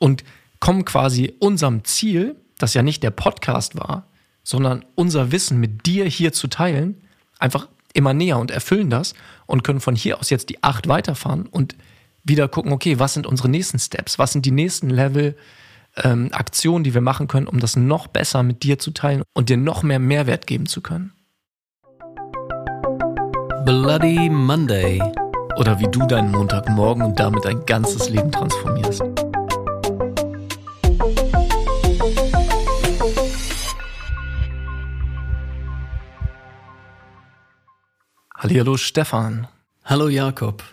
und 0.00 0.24
kommen 0.58 0.84
quasi 0.84 1.34
unserem 1.38 1.84
Ziel, 1.84 2.34
das 2.58 2.74
ja 2.74 2.82
nicht 2.82 3.04
der 3.04 3.12
Podcast 3.12 3.78
war, 3.78 4.08
sondern 4.42 4.84
unser 4.96 5.30
Wissen 5.30 5.60
mit 5.60 5.86
dir 5.86 6.06
hier 6.06 6.32
zu 6.32 6.48
teilen, 6.48 7.00
einfach 7.38 7.68
immer 7.92 8.12
näher 8.14 8.38
und 8.38 8.50
erfüllen 8.50 8.90
das 8.90 9.14
und 9.46 9.62
können 9.62 9.80
von 9.80 9.94
hier 9.94 10.18
aus 10.18 10.30
jetzt 10.30 10.48
die 10.48 10.62
acht 10.62 10.88
weiterfahren 10.88 11.46
und 11.46 11.76
wieder 12.24 12.48
gucken, 12.48 12.72
okay, 12.72 12.98
was 12.98 13.14
sind 13.14 13.26
unsere 13.26 13.48
nächsten 13.48 13.78
Steps, 13.78 14.18
was 14.18 14.32
sind 14.32 14.44
die 14.44 14.50
nächsten 14.50 14.90
Level, 14.90 15.36
ähm, 15.96 16.28
Aktionen, 16.32 16.84
die 16.84 16.94
wir 16.94 17.00
machen 17.00 17.28
können, 17.28 17.46
um 17.46 17.60
das 17.60 17.76
noch 17.76 18.06
besser 18.06 18.42
mit 18.42 18.62
dir 18.62 18.78
zu 18.78 18.90
teilen 18.92 19.22
und 19.32 19.48
dir 19.48 19.56
noch 19.56 19.82
mehr 19.82 19.98
Mehrwert 19.98 20.46
geben 20.46 20.66
zu 20.66 20.80
können. 20.80 21.12
Bloody 23.64 24.30
Monday. 24.30 25.00
Oder 25.56 25.78
wie 25.78 25.88
du 25.88 26.06
deinen 26.06 26.30
Montagmorgen 26.30 27.02
und 27.02 27.20
damit 27.20 27.44
dein 27.44 27.64
ganzes 27.66 28.08
Leben 28.08 28.32
transformierst. 28.32 29.02
Hallo 38.42 38.78
Stefan. 38.78 39.48
Hallo 39.84 40.08
Jakob. 40.08 40.64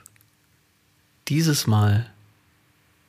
Dieses 1.28 1.68
Mal 1.68 2.10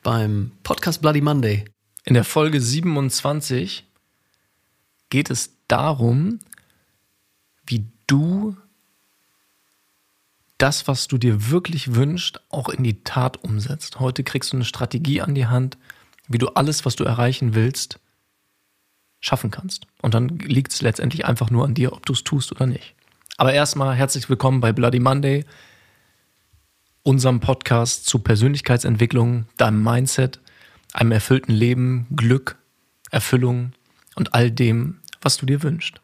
beim 0.03 0.51
Podcast 0.65 1.01
Bloody 1.01 1.21
Monday. 1.21 1.65
In 2.05 2.15
der 2.15 2.25
Folge 2.25 2.61
27 2.61 3.87
geht 5.11 5.31
es 5.31 5.53
darum, 5.69 6.41
wie 7.67 7.87
du 8.09 8.57
das, 10.59 10.89
was 10.89 11.06
du 11.06 11.19
dir 11.19 11.51
wirklich 11.51 11.95
wünschst, 11.95 12.41
auch 12.48 12.69
in 12.69 12.83
die 12.83 13.05
Tat 13.05 13.45
umsetzt. 13.45 14.01
Heute 14.01 14.25
kriegst 14.25 14.53
du 14.53 14.56
eine 14.56 14.65
Strategie 14.65 15.20
an 15.20 15.37
die 15.37 15.47
Hand, 15.47 15.79
wie 16.27 16.39
du 16.39 16.48
alles, 16.48 16.84
was 16.84 16.97
du 16.97 17.05
erreichen 17.05 17.55
willst, 17.55 18.01
schaffen 19.20 19.53
kannst. 19.53 19.86
Und 20.03 20.14
dann 20.14 20.31
liegt 20.41 20.73
es 20.73 20.83
letztendlich 20.83 21.27
einfach 21.27 21.48
nur 21.48 21.64
an 21.64 21.75
dir, 21.75 21.92
ob 21.92 22.05
du 22.06 22.12
es 22.12 22.25
tust 22.25 22.51
oder 22.51 22.67
nicht. 22.67 22.97
Aber 23.41 23.53
erstmal 23.53 23.94
herzlich 23.94 24.28
willkommen 24.28 24.61
bei 24.61 24.72
Bloody 24.72 24.98
Monday, 24.98 25.44
unserem 27.05 27.39
Podcast 27.39 28.05
zu 28.06 28.19
Persönlichkeitsentwicklung, 28.19 29.47
deinem 29.56 29.80
Mindset, 29.80 30.41
einem 30.92 31.12
erfüllten 31.12 31.53
Leben, 31.53 32.08
Glück, 32.17 32.58
Erfüllung 33.12 33.75
und 34.17 34.34
all 34.34 34.50
dem, 34.50 34.98
was 35.22 35.36
du 35.36 35.47
dir 35.47 35.62
wünschst. 35.62 36.00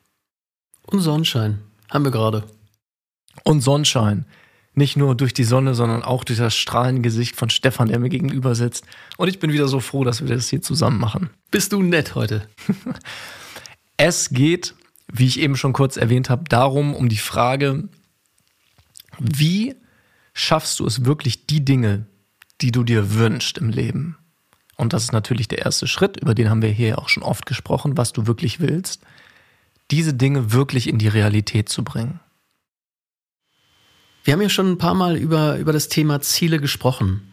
Und 0.86 1.00
Sonnenschein 1.00 1.58
haben 1.90 2.04
wir 2.04 2.12
gerade. 2.12 2.44
Und 3.42 3.62
Sonnenschein. 3.62 4.26
Nicht 4.74 4.96
nur 4.96 5.16
durch 5.16 5.34
die 5.34 5.42
Sonne, 5.42 5.74
sondern 5.74 6.04
auch 6.04 6.22
durch 6.22 6.38
das 6.38 6.54
strahlende 6.54 7.02
Gesicht 7.02 7.34
von 7.34 7.50
Stefan, 7.50 7.88
der 7.88 7.98
mir 7.98 8.10
gegenüber 8.10 8.54
sitzt. 8.54 8.86
Und 9.16 9.26
ich 9.26 9.40
bin 9.40 9.52
wieder 9.52 9.66
so 9.66 9.80
froh, 9.80 10.04
dass 10.04 10.24
wir 10.24 10.32
das 10.32 10.50
hier 10.50 10.62
zusammen 10.62 11.00
machen. 11.00 11.30
Bist 11.50 11.72
du 11.72 11.82
nett 11.82 12.14
heute? 12.14 12.48
es 13.96 14.30
geht 14.30 14.76
wie 15.12 15.26
ich 15.26 15.40
eben 15.40 15.56
schon 15.56 15.72
kurz 15.72 15.96
erwähnt 15.96 16.30
habe, 16.30 16.44
darum, 16.48 16.94
um 16.94 17.08
die 17.08 17.18
Frage, 17.18 17.88
wie 19.18 19.74
schaffst 20.32 20.80
du 20.80 20.86
es 20.86 21.04
wirklich, 21.04 21.46
die 21.46 21.64
Dinge, 21.64 22.06
die 22.60 22.72
du 22.72 22.84
dir 22.84 23.14
wünschst 23.14 23.58
im 23.58 23.70
Leben? 23.70 24.16
Und 24.76 24.92
das 24.92 25.04
ist 25.04 25.12
natürlich 25.12 25.48
der 25.48 25.58
erste 25.58 25.86
Schritt, 25.86 26.16
über 26.16 26.34
den 26.34 26.50
haben 26.50 26.62
wir 26.62 26.70
hier 26.70 26.98
auch 26.98 27.08
schon 27.08 27.22
oft 27.22 27.46
gesprochen, 27.46 27.96
was 27.96 28.12
du 28.12 28.26
wirklich 28.26 28.60
willst, 28.60 29.02
diese 29.90 30.14
Dinge 30.14 30.52
wirklich 30.52 30.88
in 30.88 30.98
die 30.98 31.08
Realität 31.08 31.68
zu 31.68 31.84
bringen. 31.84 32.20
Wir 34.24 34.32
haben 34.32 34.42
ja 34.42 34.48
schon 34.48 34.72
ein 34.72 34.78
paar 34.78 34.94
Mal 34.94 35.16
über, 35.16 35.58
über 35.58 35.72
das 35.72 35.88
Thema 35.88 36.20
Ziele 36.22 36.58
gesprochen. 36.58 37.30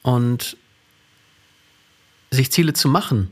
Und 0.00 0.56
sich 2.32 2.50
Ziele 2.50 2.72
zu 2.72 2.88
machen, 2.88 3.30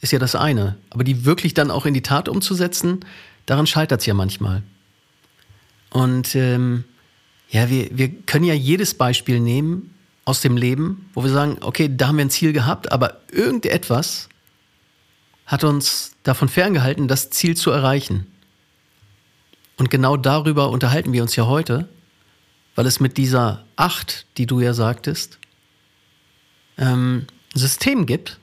ist 0.00 0.12
ja 0.12 0.18
das 0.18 0.34
eine. 0.34 0.76
Aber 0.90 1.04
die 1.04 1.24
wirklich 1.24 1.54
dann 1.54 1.70
auch 1.70 1.86
in 1.86 1.94
die 1.94 2.02
Tat 2.02 2.28
umzusetzen, 2.28 3.00
daran 3.46 3.66
scheitert 3.66 4.00
es 4.00 4.06
ja 4.06 4.14
manchmal. 4.14 4.62
Und 5.90 6.34
ähm, 6.34 6.84
ja, 7.48 7.70
wir, 7.70 7.88
wir 7.96 8.08
können 8.08 8.44
ja 8.44 8.54
jedes 8.54 8.94
Beispiel 8.94 9.40
nehmen 9.40 9.94
aus 10.24 10.40
dem 10.40 10.56
Leben, 10.56 11.08
wo 11.14 11.22
wir 11.22 11.30
sagen, 11.30 11.58
okay, 11.60 11.90
da 11.94 12.08
haben 12.08 12.16
wir 12.16 12.24
ein 12.24 12.30
Ziel 12.30 12.52
gehabt, 12.52 12.90
aber 12.90 13.20
irgendetwas 13.30 14.28
hat 15.46 15.64
uns 15.64 16.12
davon 16.22 16.48
ferngehalten, 16.48 17.08
das 17.08 17.30
Ziel 17.30 17.56
zu 17.56 17.70
erreichen. 17.70 18.26
Und 19.76 19.90
genau 19.90 20.16
darüber 20.16 20.70
unterhalten 20.70 21.12
wir 21.12 21.22
uns 21.22 21.36
ja 21.36 21.46
heute, 21.46 21.88
weil 22.74 22.86
es 22.86 23.00
mit 23.00 23.16
dieser 23.18 23.64
Acht, 23.76 24.26
die 24.36 24.46
du 24.46 24.60
ja 24.60 24.72
sagtest, 24.72 25.38
ähm, 26.78 27.26
ein 27.54 27.58
System 27.58 28.06
gibt, 28.06 28.40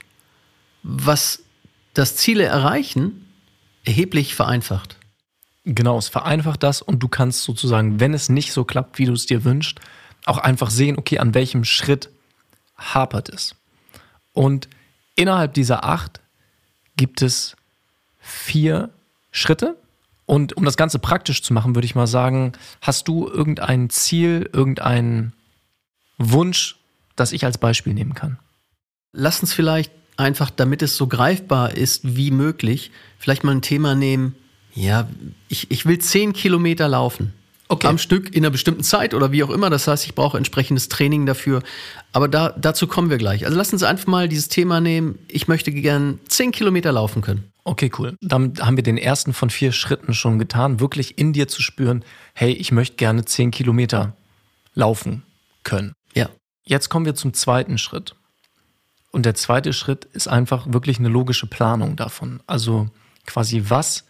was 0.84 1.44
das 1.94 2.16
Ziele 2.16 2.44
erreichen 2.44 3.28
erheblich 3.84 4.36
vereinfacht. 4.36 4.98
Genau, 5.64 5.98
es 5.98 6.08
vereinfacht 6.08 6.64
das 6.64 6.82
und 6.82 7.00
du 7.00 7.08
kannst 7.08 7.44
sozusagen, 7.44 8.00
wenn 8.00 8.14
es 8.14 8.30
nicht 8.30 8.52
so 8.52 8.64
klappt, 8.64 8.98
wie 8.98 9.06
du 9.06 9.14
es 9.14 9.26
dir 9.26 9.44
wünschst, 9.44 9.80
auch 10.26 10.38
einfach 10.38 10.70
sehen, 10.70 10.98
okay, 10.98 11.20
an 11.20 11.34
welchem 11.34 11.64
Schritt 11.64 12.10
hapert 12.78 13.30
es. 13.30 13.56
Und 14.34 14.70
innerhalb 15.16 15.54
dieser 15.54 15.84
acht 15.84 16.20
gibt 16.96 17.22
es 17.22 17.56
vier 18.20 18.90
Schritte. 19.32 19.78
Und 20.26 20.56
um 20.56 20.64
das 20.64 20.78
Ganze 20.78 21.00
praktisch 21.00 21.44
zu 21.44 21.54
machen, 21.54 21.76
würde 21.76 21.86
ich 21.86 21.96
mal 21.96 22.08
sagen, 22.08 22.54
hast 22.82 23.08
du 23.08 23.28
irgendein 23.28 23.90
Ziel, 23.90 24.50
irgendeinen 24.54 25.34
Wunsch, 26.18 26.78
das 27.16 27.34
ich 27.34 27.44
als 27.46 27.58
Beispiel 27.58 27.94
nehmen 27.94 28.14
kann? 28.14 28.40
Lass 29.12 29.42
uns 29.42 29.54
vielleicht 29.54 29.92
einfach, 30.18 30.50
damit 30.50 30.82
es 30.82 30.98
so 30.98 31.08
greifbar 31.08 31.76
ist 31.76 32.16
wie 32.16 32.32
möglich, 32.32 32.92
vielleicht 33.18 33.44
mal 33.44 33.54
ein 33.54 33.62
Thema 33.62 33.96
nehmen, 33.96 34.36
ja, 34.74 35.10
ich, 35.50 35.70
ich 35.70 35.86
will 35.86 36.00
zehn 36.00 36.34
Kilometer 36.34 36.88
laufen. 36.88 37.34
Okay. 37.68 37.88
Am 37.88 37.98
Stück 37.98 38.36
in 38.36 38.44
einer 38.44 38.52
bestimmten 38.52 38.84
Zeit 38.84 39.14
oder 39.14 39.32
wie 39.32 39.44
auch 39.44 39.50
immer. 39.50 39.70
Das 39.70 39.88
heißt, 39.88 40.06
ich 40.06 40.14
brauche 40.14 40.38
entsprechendes 40.38 40.90
Training 40.90 41.26
dafür. 41.26 41.64
Aber 42.12 42.28
da, 42.28 42.50
dazu 42.50 42.86
kommen 42.86 43.10
wir 43.10 43.18
gleich. 43.18 43.46
Also 43.46 43.58
lass 43.58 43.72
uns 43.72 43.82
einfach 43.84 44.08
mal 44.08 44.28
dieses 44.28 44.50
Thema 44.50 44.82
nehmen. 44.82 45.20
Ich 45.30 45.48
möchte 45.48 45.72
gern 45.72 46.20
zehn 46.28 46.52
Kilometer 46.52 46.92
laufen 46.92 47.22
können. 47.22 47.46
Okay, 47.64 47.90
cool. 47.98 48.18
Dann 48.20 48.56
haben 48.60 48.76
wir 48.76 48.84
den 48.84 48.98
ersten 48.98 49.32
von 49.32 49.50
vier 49.50 49.72
Schritten 49.72 50.14
schon 50.14 50.38
getan, 50.38 50.82
wirklich 50.82 51.18
in 51.18 51.32
dir 51.32 51.48
zu 51.48 51.62
spüren, 51.62 52.04
hey, 52.34 52.52
ich 52.52 52.74
möchte 52.74 52.98
gerne 52.98 53.24
zehn 53.24 53.52
Kilometer 53.52 54.18
laufen 54.74 55.24
können. 55.64 55.94
Ja. 56.14 56.30
Jetzt 56.66 56.90
kommen 56.90 57.06
wir 57.06 57.16
zum 57.16 57.34
zweiten 57.34 57.78
Schritt. 57.78 58.16
Und 59.12 59.26
der 59.26 59.36
zweite 59.36 59.74
Schritt 59.74 60.06
ist 60.06 60.28
einfach 60.28 60.72
wirklich 60.72 61.00
eine 61.00 61.10
logische 61.10 61.48
Planung 61.48 61.96
davon. 61.96 62.42
Also 62.48 62.90
quasi, 63.26 63.66
was 63.68 64.06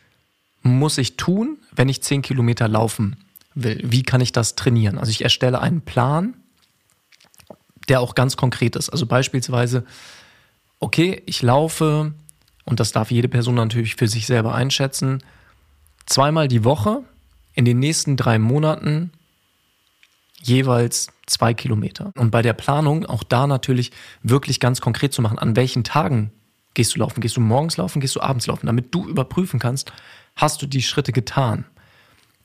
muss 0.62 0.98
ich 0.98 1.18
tun, 1.18 1.58
wenn 1.72 1.90
ich 1.90 2.04
zehn 2.04 2.22
Kilometer 2.22 2.68
laufen 2.68 3.18
will? 3.56 3.82
Wie 3.84 4.04
kann 4.04 4.22
ich 4.22 4.32
das 4.32 4.56
trainieren? 4.56 4.98
Also 4.98 5.10
ich 5.10 5.24
erstelle 5.24 5.60
einen 5.60 5.82
Plan, 5.82 6.36
der 7.90 8.00
auch 8.02 8.16
ganz 8.16 8.38
konkret 8.38 8.76
ist. 8.76 8.90
Also 8.90 9.08
beispielsweise, 9.08 9.86
okay, 10.80 11.24
ich 11.26 11.42
laufe, 11.42 12.14
und 12.66 12.80
das 12.80 12.92
darf 12.92 13.12
jede 13.12 13.28
Person 13.28 13.56
natürlich 13.56 13.96
für 13.96 14.08
sich 14.08 14.28
selber 14.28 14.54
einschätzen, 14.54 15.24
zweimal 16.06 16.48
die 16.48 16.64
Woche 16.64 17.04
in 17.54 17.66
den 17.66 17.80
nächsten 17.80 18.18
drei 18.18 18.38
Monaten 18.38 19.12
jeweils 20.42 21.08
zwei 21.26 21.54
Kilometer. 21.54 22.12
Und 22.18 22.32
bei 22.32 22.42
der 22.42 22.54
Planung 22.54 23.06
auch 23.06 23.24
da 23.24 23.48
natürlich 23.48 23.92
wirklich 24.24 24.60
ganz 24.60 24.82
konkret 24.82 25.14
zu 25.14 25.22
machen, 25.22 25.40
an 25.40 25.56
welchen 25.56 25.84
Tagen 25.84 26.32
gehst 26.74 26.96
du 26.96 27.00
laufen? 27.00 27.22
Gehst 27.22 27.38
du 27.38 27.42
morgens 27.42 27.78
laufen, 27.78 28.00
gehst 28.00 28.16
du 28.16 28.22
abends 28.22 28.48
laufen? 28.48 28.66
Damit 28.66 28.94
du 28.94 29.08
überprüfen 29.08 29.60
kannst, 29.60 29.92
hast 30.36 30.62
du 30.62 30.66
die 30.66 30.82
Schritte 30.82 31.12
getan. 31.12 31.66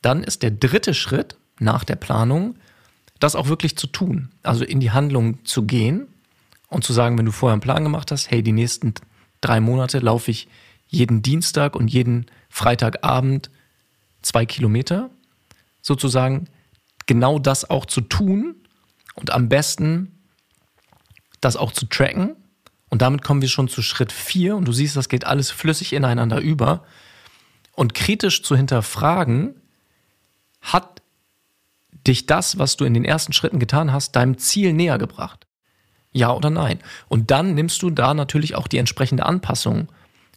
Dann 0.03 0.23
ist 0.23 0.43
der 0.43 0.51
dritte 0.51 0.95
Schritt 0.95 1.37
nach 1.59 1.85
der 1.85 1.97
Planung, 1.97 2.56
das 3.19 3.35
auch 3.35 3.49
wirklich 3.49 3.77
zu 3.77 3.87
tun. 3.87 4.31
Also 4.43 4.65
in 4.65 4.81
die 4.81 4.91
Handlung 4.91 5.45
zu 5.45 5.65
gehen 5.65 6.09
und 6.69 6.85
zu 6.85 6.93
sagen, 6.93 7.17
wenn 7.17 7.27
du 7.27 7.33
vorher 7.33 7.55
einen 7.55 7.62
Plan 7.62 7.83
gemacht 7.83 8.11
hast, 8.11 8.31
hey, 8.31 8.43
die 8.43 8.53
nächsten 8.53 8.94
drei 9.41 9.61
Monate 9.61 10.00
laufe 10.00 10.31
ich 10.31 10.49
jeden 10.88 11.23
Dienstag 11.23 11.75
und 11.76 11.88
jeden 11.88 12.26
Freitagabend 12.49 13.50
zwei 14.23 14.44
Kilometer, 14.47 15.11
sozusagen 15.82 16.49
genau 17.06 17.38
das 17.38 17.69
auch 17.69 17.87
zu 17.87 18.00
tun 18.00 18.56
und 19.14 19.32
am 19.32 19.49
besten 19.49 20.17
das 21.41 21.56
auch 21.56 21.73
zu 21.73 21.87
tracken. 21.87 22.37
Und 22.88 23.03
damit 23.03 23.23
kommen 23.23 23.43
wir 23.43 23.49
schon 23.49 23.69
zu 23.69 23.82
Schritt 23.82 24.12
4 24.12 24.56
und 24.56 24.67
du 24.67 24.73
siehst, 24.73 24.97
das 24.97 25.08
geht 25.08 25.26
alles 25.26 25.50
flüssig 25.50 25.93
ineinander 25.93 26.41
über. 26.41 26.85
Und 27.73 27.94
kritisch 27.94 28.43
zu 28.43 28.56
hinterfragen, 28.56 29.61
hat 30.61 31.03
dich 32.06 32.26
das, 32.26 32.58
was 32.58 32.76
du 32.76 32.85
in 32.85 32.94
den 32.94 33.05
ersten 33.05 33.32
Schritten 33.32 33.58
getan 33.58 33.93
hast, 33.93 34.17
deinem 34.17 34.38
Ziel 34.38 34.73
näher 34.73 34.99
gebracht? 34.99 35.47
Ja 36.12 36.32
oder 36.32 36.50
nein? 36.50 36.79
Und 37.08 37.31
dann 37.31 37.55
nimmst 37.55 37.82
du 37.82 37.91
da 37.91 38.14
natürlich 38.14 38.55
auch 38.55 38.69
die 38.69 38.79
entsprechende 38.79 39.26
Anpassung 39.26 39.88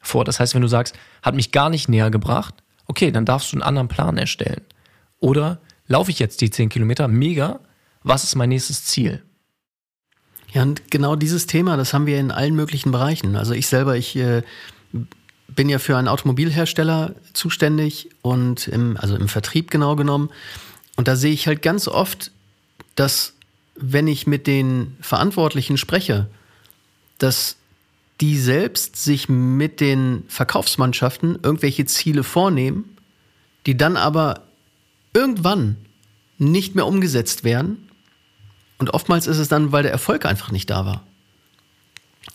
vor. 0.01 0.25
Das 0.25 0.39
heißt, 0.39 0.55
wenn 0.55 0.61
du 0.61 0.67
sagst, 0.67 0.97
hat 1.21 1.35
mich 1.35 1.51
gar 1.51 1.69
nicht 1.69 1.87
näher 1.87 2.11
gebracht, 2.11 2.55
okay, 2.87 3.11
dann 3.11 3.25
darfst 3.25 3.51
du 3.51 3.55
einen 3.55 3.63
anderen 3.63 3.87
Plan 3.87 4.17
erstellen. 4.17 4.65
Oder 5.19 5.61
laufe 5.89 6.11
ich 6.11 6.19
jetzt 6.19 6.39
die 6.39 6.49
10 6.49 6.69
Kilometer? 6.69 7.09
Mega. 7.09 7.59
Was 8.03 8.23
ist 8.23 8.35
mein 8.35 8.49
nächstes 8.49 8.85
Ziel? 8.85 9.21
Ja, 10.53 10.61
und 10.61 10.89
genau 10.89 11.15
dieses 11.17 11.45
Thema, 11.45 11.75
das 11.75 11.93
haben 11.93 12.05
wir 12.05 12.17
in 12.17 12.31
allen 12.31 12.55
möglichen 12.55 12.91
Bereichen. 12.91 13.35
Also 13.35 13.53
ich 13.53 13.67
selber, 13.67 13.97
ich 13.97 14.15
äh, 14.15 14.43
bin 15.47 15.69
ja 15.69 15.79
für 15.79 15.97
einen 15.97 16.07
Automobilhersteller 16.07 17.15
zuständig 17.33 18.09
und 18.21 18.67
im, 18.67 18.97
also 18.97 19.15
im 19.15 19.27
Vertrieb 19.27 19.69
genau 19.69 19.95
genommen. 19.95 20.29
Und 20.95 21.07
da 21.07 21.15
sehe 21.15 21.33
ich 21.33 21.47
halt 21.47 21.61
ganz 21.61 21.87
oft, 21.87 22.31
dass 22.95 23.33
wenn 23.75 24.07
ich 24.07 24.27
mit 24.27 24.47
den 24.47 24.97
Verantwortlichen 25.01 25.77
spreche, 25.77 26.27
dass 27.17 27.57
die 28.21 28.37
selbst 28.37 28.97
sich 28.97 29.29
mit 29.29 29.79
den 29.79 30.23
Verkaufsmannschaften 30.27 31.39
irgendwelche 31.41 31.85
Ziele 31.85 32.23
vornehmen, 32.23 32.97
die 33.65 33.77
dann 33.77 33.95
aber 33.95 34.43
irgendwann 35.13 35.77
nicht 36.37 36.75
mehr 36.75 36.87
umgesetzt 36.87 37.43
werden. 37.43 37.89
Und 38.77 38.93
oftmals 38.93 39.27
ist 39.27 39.37
es 39.37 39.49
dann, 39.49 39.71
weil 39.71 39.83
der 39.83 39.91
Erfolg 39.91 40.25
einfach 40.25 40.51
nicht 40.51 40.69
da 40.69 40.85
war. 40.85 41.03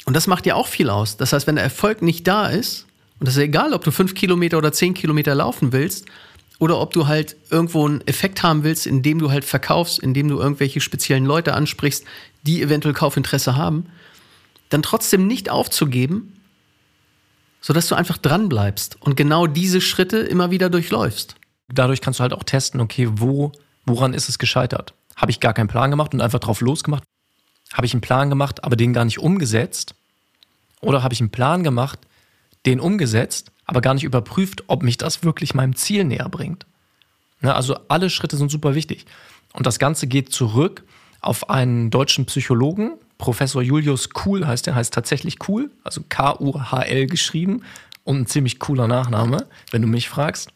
Und 0.04 0.14
das 0.14 0.26
macht 0.26 0.46
ja 0.46 0.54
auch 0.54 0.66
viel 0.66 0.90
aus. 0.90 1.16
Das 1.16 1.32
heißt, 1.32 1.46
wenn 1.46 1.56
der 1.56 1.64
Erfolg 1.64 2.02
nicht 2.02 2.26
da 2.26 2.48
ist, 2.48 2.86
und 3.18 3.26
das 3.26 3.36
ist 3.36 3.42
egal, 3.42 3.72
ob 3.72 3.84
du 3.84 3.90
fünf 3.90 4.14
Kilometer 4.14 4.58
oder 4.58 4.72
zehn 4.72 4.92
Kilometer 4.92 5.34
laufen 5.34 5.72
willst, 5.72 6.06
oder 6.58 6.80
ob 6.80 6.92
du 6.92 7.06
halt 7.06 7.36
irgendwo 7.50 7.86
einen 7.86 8.06
Effekt 8.06 8.42
haben 8.42 8.62
willst, 8.64 8.86
indem 8.86 9.18
du 9.18 9.30
halt 9.30 9.44
verkaufst, 9.44 9.98
indem 9.98 10.28
du 10.28 10.38
irgendwelche 10.38 10.80
speziellen 10.80 11.24
Leute 11.24 11.54
ansprichst, 11.54 12.04
die 12.42 12.62
eventuell 12.62 12.94
Kaufinteresse 12.94 13.56
haben, 13.56 13.86
dann 14.68 14.82
trotzdem 14.82 15.26
nicht 15.26 15.50
aufzugeben, 15.50 16.32
sodass 17.60 17.88
du 17.88 17.94
einfach 17.94 18.18
dran 18.18 18.48
bleibst 18.48 18.96
und 19.00 19.16
genau 19.16 19.46
diese 19.46 19.80
Schritte 19.80 20.18
immer 20.18 20.50
wieder 20.50 20.70
durchläufst. 20.70 21.34
Dadurch 21.74 22.00
kannst 22.00 22.20
du 22.20 22.22
halt 22.22 22.32
auch 22.32 22.44
testen, 22.44 22.80
okay, 22.80 23.08
wo, 23.10 23.52
woran 23.84 24.14
ist 24.14 24.28
es 24.28 24.38
gescheitert? 24.38 24.94
Habe 25.16 25.30
ich 25.30 25.40
gar 25.40 25.54
keinen 25.54 25.68
Plan 25.68 25.90
gemacht 25.90 26.14
und 26.14 26.20
einfach 26.20 26.38
drauf 26.38 26.60
losgemacht? 26.60 27.04
Habe 27.72 27.86
ich 27.86 27.94
einen 27.94 28.00
Plan 28.00 28.30
gemacht, 28.30 28.64
aber 28.64 28.76
den 28.76 28.92
gar 28.92 29.04
nicht 29.04 29.18
umgesetzt? 29.18 29.94
Oder 30.80 31.02
habe 31.02 31.14
ich 31.14 31.20
einen 31.20 31.30
Plan 31.30 31.64
gemacht, 31.64 31.98
den 32.66 32.80
umgesetzt, 32.80 33.50
aber 33.64 33.80
gar 33.80 33.94
nicht 33.94 34.04
überprüft, 34.04 34.64
ob 34.66 34.82
mich 34.82 34.98
das 34.98 35.24
wirklich 35.24 35.54
meinem 35.54 35.74
Ziel 35.74 36.04
näher 36.04 36.28
bringt? 36.28 36.66
Ne, 37.40 37.54
also 37.54 37.76
alle 37.88 38.10
Schritte 38.10 38.36
sind 38.36 38.50
super 38.50 38.74
wichtig. 38.74 39.06
Und 39.52 39.66
das 39.66 39.78
Ganze 39.78 40.06
geht 40.06 40.32
zurück 40.32 40.84
auf 41.20 41.48
einen 41.48 41.90
deutschen 41.90 42.26
Psychologen, 42.26 42.98
Professor 43.18 43.62
Julius 43.62 44.10
Kuhl 44.10 44.46
heißt 44.46 44.66
er, 44.66 44.74
heißt 44.74 44.92
tatsächlich 44.92 45.38
Kuhl, 45.38 45.70
also 45.84 46.02
K-U-H-L 46.08 47.06
geschrieben 47.06 47.62
und 48.02 48.20
ein 48.20 48.26
ziemlich 48.26 48.58
cooler 48.58 48.88
Nachname, 48.88 49.46
wenn 49.70 49.82
du 49.82 49.88
mich 49.88 50.08
fragst. 50.08 50.50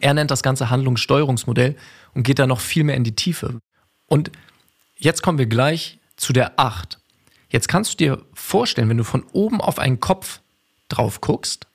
Er 0.00 0.14
nennt 0.14 0.30
das 0.30 0.42
Ganze 0.42 0.70
Handlungssteuerungsmodell 0.70 1.76
und 2.14 2.22
geht 2.22 2.38
da 2.38 2.46
noch 2.46 2.60
viel 2.60 2.84
mehr 2.84 2.96
in 2.96 3.04
die 3.04 3.14
Tiefe. 3.14 3.60
Und 4.06 4.30
jetzt 4.96 5.22
kommen 5.22 5.38
wir 5.38 5.46
gleich 5.46 5.98
zu 6.16 6.32
der 6.32 6.58
8. 6.58 6.98
Jetzt 7.50 7.68
kannst 7.68 7.92
du 7.92 7.96
dir 7.96 8.22
vorstellen, 8.34 8.88
wenn 8.88 8.96
du 8.96 9.04
von 9.04 9.24
oben 9.32 9.60
auf 9.60 9.78
einen 9.78 10.00
Kopf 10.00 10.40
drauf 10.88 11.20
guckst, 11.20 11.66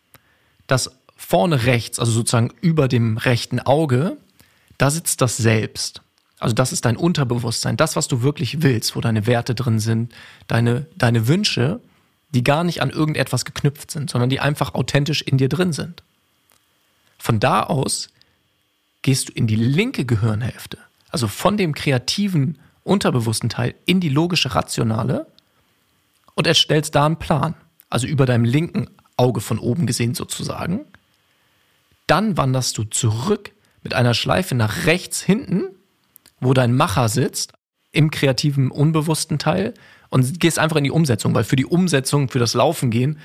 dass 0.67 0.91
vorne 1.15 1.65
rechts, 1.65 1.99
also 1.99 2.11
sozusagen 2.11 2.51
über 2.61 2.87
dem 2.87 3.17
rechten 3.17 3.59
Auge, 3.59 4.17
da 4.77 4.89
sitzt 4.89 5.21
das 5.21 5.37
Selbst. 5.37 6.01
Also 6.39 6.55
das 6.55 6.71
ist 6.71 6.85
dein 6.85 6.97
Unterbewusstsein, 6.97 7.77
das, 7.77 7.95
was 7.95 8.07
du 8.07 8.23
wirklich 8.23 8.63
willst, 8.63 8.95
wo 8.95 9.01
deine 9.01 9.27
Werte 9.27 9.53
drin 9.53 9.79
sind, 9.79 10.11
deine, 10.47 10.87
deine 10.95 11.27
Wünsche, 11.27 11.79
die 12.33 12.43
gar 12.43 12.63
nicht 12.63 12.81
an 12.81 12.89
irgendetwas 12.89 13.45
geknüpft 13.45 13.91
sind, 13.91 14.09
sondern 14.09 14.29
die 14.29 14.39
einfach 14.39 14.73
authentisch 14.73 15.21
in 15.21 15.37
dir 15.37 15.49
drin 15.49 15.71
sind. 15.71 16.01
Von 17.21 17.39
da 17.39 17.61
aus 17.61 18.09
gehst 19.03 19.29
du 19.29 19.33
in 19.33 19.45
die 19.45 19.55
linke 19.55 20.05
Gehirnhälfte, 20.05 20.79
also 21.11 21.27
von 21.27 21.55
dem 21.55 21.75
kreativen, 21.75 22.57
unterbewussten 22.83 23.47
Teil 23.47 23.75
in 23.85 23.99
die 23.99 24.09
logische, 24.09 24.55
rationale 24.55 25.27
und 26.33 26.47
erstellst 26.47 26.95
da 26.95 27.05
einen 27.05 27.17
Plan, 27.17 27.53
also 27.91 28.07
über 28.07 28.25
deinem 28.25 28.43
linken 28.43 28.87
Auge 29.17 29.39
von 29.39 29.59
oben 29.59 29.85
gesehen 29.85 30.15
sozusagen. 30.15 30.81
Dann 32.07 32.37
wanderst 32.37 32.79
du 32.79 32.85
zurück 32.85 33.51
mit 33.83 33.93
einer 33.93 34.15
Schleife 34.15 34.55
nach 34.55 34.87
rechts 34.87 35.21
hinten, 35.21 35.65
wo 36.39 36.55
dein 36.55 36.75
Macher 36.75 37.07
sitzt, 37.07 37.53
im 37.91 38.09
kreativen, 38.09 38.71
unbewussten 38.71 39.37
Teil 39.37 39.75
und 40.09 40.39
gehst 40.39 40.57
einfach 40.57 40.77
in 40.77 40.85
die 40.85 40.91
Umsetzung, 40.91 41.35
weil 41.35 41.43
für 41.43 41.55
die 41.55 41.67
Umsetzung, 41.67 42.29
für 42.29 42.39
das 42.39 42.55
Laufen 42.55 42.89
gehen, 42.89 43.19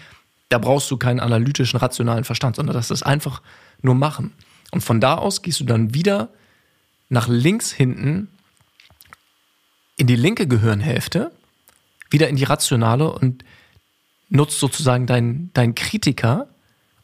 da 0.48 0.58
brauchst 0.58 0.90
du 0.90 0.96
keinen 0.96 1.20
analytischen, 1.20 1.78
rationalen 1.78 2.24
Verstand, 2.24 2.56
sondern 2.56 2.74
das 2.74 2.90
ist 2.90 3.02
einfach 3.02 3.42
nur 3.82 3.94
machen. 3.94 4.32
Und 4.70 4.82
von 4.82 5.00
da 5.00 5.16
aus 5.16 5.42
gehst 5.42 5.60
du 5.60 5.64
dann 5.64 5.94
wieder 5.94 6.30
nach 7.08 7.28
links 7.28 7.72
hinten 7.72 8.28
in 9.96 10.06
die 10.06 10.16
linke 10.16 10.46
Gehirnhälfte, 10.46 11.32
wieder 12.10 12.28
in 12.28 12.36
die 12.36 12.44
rationale 12.44 13.10
und 13.10 13.44
nutzt 14.28 14.58
sozusagen 14.58 15.06
deinen 15.06 15.50
dein 15.54 15.74
Kritiker, 15.74 16.48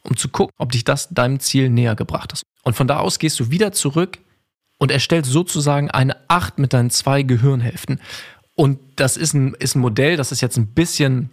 um 0.02 0.16
zu 0.16 0.28
gucken, 0.28 0.54
ob 0.58 0.72
dich 0.72 0.84
das 0.84 1.08
deinem 1.10 1.40
Ziel 1.40 1.70
näher 1.70 1.94
gebracht 1.94 2.32
hast. 2.32 2.42
Und 2.62 2.74
von 2.74 2.86
da 2.86 2.98
aus 2.98 3.18
gehst 3.18 3.38
du 3.40 3.50
wieder 3.50 3.72
zurück 3.72 4.18
und 4.78 4.90
erstellst 4.90 5.30
sozusagen 5.30 5.90
eine 5.90 6.16
Acht 6.28 6.58
mit 6.58 6.72
deinen 6.72 6.90
zwei 6.90 7.22
Gehirnhälften. 7.22 8.00
Und 8.54 8.78
das 8.96 9.16
ist 9.16 9.32
ein, 9.32 9.54
ist 9.54 9.76
ein 9.76 9.80
Modell, 9.80 10.16
das 10.16 10.32
ist 10.32 10.40
jetzt 10.40 10.56
ein 10.56 10.66
bisschen 10.66 11.30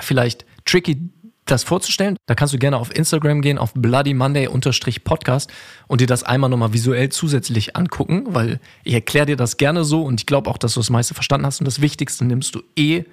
vielleicht 0.00 0.44
tricky 0.74 1.08
das 1.44 1.62
vorzustellen. 1.62 2.16
Da 2.26 2.34
kannst 2.34 2.52
du 2.52 2.58
gerne 2.58 2.78
auf 2.78 2.94
Instagram 2.94 3.42
gehen, 3.42 3.58
auf 3.58 3.74
Bloody 3.74 4.12
Monday-Podcast 4.12 5.52
und 5.86 6.00
dir 6.00 6.06
das 6.08 6.24
einmal 6.24 6.50
nochmal 6.50 6.72
visuell 6.72 7.10
zusätzlich 7.10 7.76
angucken, 7.76 8.24
weil 8.28 8.60
ich 8.82 8.94
erkläre 8.94 9.26
dir 9.26 9.36
das 9.36 9.56
gerne 9.56 9.84
so 9.84 10.02
und 10.02 10.20
ich 10.20 10.26
glaube 10.26 10.50
auch, 10.50 10.58
dass 10.58 10.74
du 10.74 10.80
das 10.80 10.90
meiste 10.90 11.14
verstanden 11.14 11.46
hast 11.46 11.60
und 11.60 11.66
das 11.66 11.80
Wichtigste 11.80 12.24
nimmst 12.24 12.56
du 12.56 12.62
eh 12.76 13.04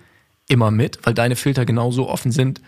immer 0.47 0.71
mit, 0.71 0.99
weil 1.03 1.13
deine 1.13 1.35
Filter 1.35 1.65
genauso 1.65 2.09
offen 2.09 2.31
sind, 2.31 2.61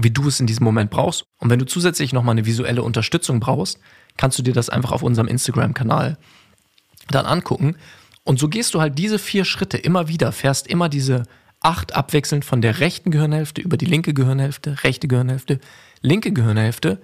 wie 0.00 0.10
du 0.10 0.26
es 0.26 0.40
in 0.40 0.46
diesem 0.46 0.64
Moment 0.64 0.90
brauchst. 0.90 1.24
Und 1.38 1.50
wenn 1.50 1.60
du 1.60 1.66
zusätzlich 1.66 2.12
nochmal 2.12 2.32
eine 2.32 2.46
visuelle 2.46 2.82
Unterstützung 2.82 3.38
brauchst, 3.38 3.78
kannst 4.16 4.38
du 4.38 4.42
dir 4.42 4.54
das 4.54 4.68
einfach 4.68 4.90
auf 4.90 5.02
unserem 5.02 5.28
Instagram-Kanal 5.28 6.18
dann 7.08 7.26
angucken. 7.26 7.76
Und 8.24 8.40
so 8.40 8.48
gehst 8.48 8.74
du 8.74 8.80
halt 8.80 8.98
diese 8.98 9.20
vier 9.20 9.44
Schritte 9.44 9.76
immer 9.76 10.08
wieder, 10.08 10.32
fährst 10.32 10.66
immer 10.66 10.88
diese 10.88 11.24
acht 11.64 11.94
abwechselnd 11.94 12.44
von 12.44 12.60
der 12.60 12.80
rechten 12.80 13.10
Gehirnhälfte 13.10 13.62
über 13.62 13.76
die 13.76 13.86
linke 13.86 14.12
Gehirnhälfte, 14.14 14.84
rechte 14.84 15.08
Gehirnhälfte, 15.08 15.60
linke 16.02 16.32
Gehirnhälfte 16.32 17.00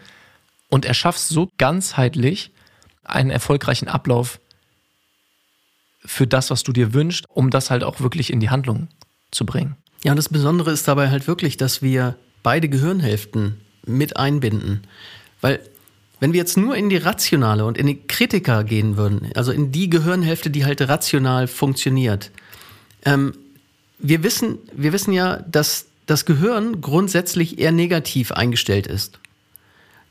und 0.69 0.85
erschaffst 0.85 1.29
so 1.29 1.51
ganzheitlich 1.59 2.53
einen 3.03 3.31
erfolgreichen 3.31 3.89
Ablauf 3.89 4.39
für 6.05 6.27
das, 6.27 6.51
was 6.51 6.63
du 6.63 6.73
dir 6.73 6.93
wünschst, 6.93 7.25
um 7.29 7.51
das 7.51 7.71
halt 7.71 7.83
auch 7.83 8.01
wirklich 8.01 8.33
in 8.33 8.41
die 8.41 8.51
Handlung 8.51 8.89
zu 9.31 9.47
bringen. 9.47 9.77
Ja, 10.05 10.13
und 10.13 10.17
das 10.17 10.29
Besondere 10.29 10.71
ist 10.71 10.87
dabei 10.87 11.11
halt 11.11 11.27
wirklich, 11.27 11.57
dass 11.57 11.83
wir 11.83 12.17
beide 12.43 12.69
Gehirnhälften 12.69 13.61
mit 13.87 14.17
einbinden. 14.17 14.87
Weil 15.41 15.61
wenn 16.21 16.33
wir 16.33 16.39
jetzt 16.39 16.57
nur 16.59 16.77
in 16.77 16.91
die 16.91 16.99
rationale 16.99 17.65
und 17.65 17.79
in 17.79 17.87
die 17.87 18.07
Kritiker 18.07 18.65
gehen 18.65 18.99
würden, 18.99 19.31
also 19.35 19.53
in 19.53 19.73
die 19.73 19.89
Gehirnhälfte, 19.89 20.51
die 20.51 20.67
halt 20.67 20.81
rational 20.83 21.49
funktioniert, 21.49 22.31
ähm, 23.07 23.33
wir 24.01 24.23
wissen, 24.23 24.59
wir 24.73 24.93
wissen 24.93 25.13
ja, 25.13 25.37
dass 25.37 25.87
das 26.07 26.25
Gehirn 26.25 26.81
grundsätzlich 26.81 27.59
eher 27.59 27.73
negativ 27.73 28.33
eingestellt 28.33 28.87
ist. 28.87 29.19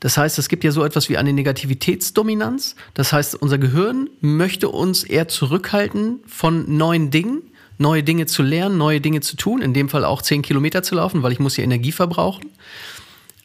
Das 0.00 0.16
heißt, 0.16 0.38
es 0.38 0.48
gibt 0.48 0.64
ja 0.64 0.72
so 0.72 0.82
etwas 0.82 1.10
wie 1.10 1.18
eine 1.18 1.32
Negativitätsdominanz. 1.32 2.74
Das 2.94 3.12
heißt, 3.12 3.34
unser 3.34 3.58
Gehirn 3.58 4.08
möchte 4.22 4.70
uns 4.70 5.04
eher 5.04 5.28
zurückhalten 5.28 6.20
von 6.26 6.76
neuen 6.78 7.10
Dingen, 7.10 7.42
neue 7.76 8.02
Dinge 8.02 8.24
zu 8.24 8.42
lernen, 8.42 8.78
neue 8.78 9.02
Dinge 9.02 9.20
zu 9.20 9.36
tun, 9.36 9.60
in 9.60 9.74
dem 9.74 9.90
Fall 9.90 10.06
auch 10.06 10.22
zehn 10.22 10.40
Kilometer 10.40 10.82
zu 10.82 10.94
laufen, 10.94 11.22
weil 11.22 11.32
ich 11.32 11.38
muss 11.38 11.58
ja 11.58 11.64
Energie 11.64 11.92
verbrauchen. 11.92 12.46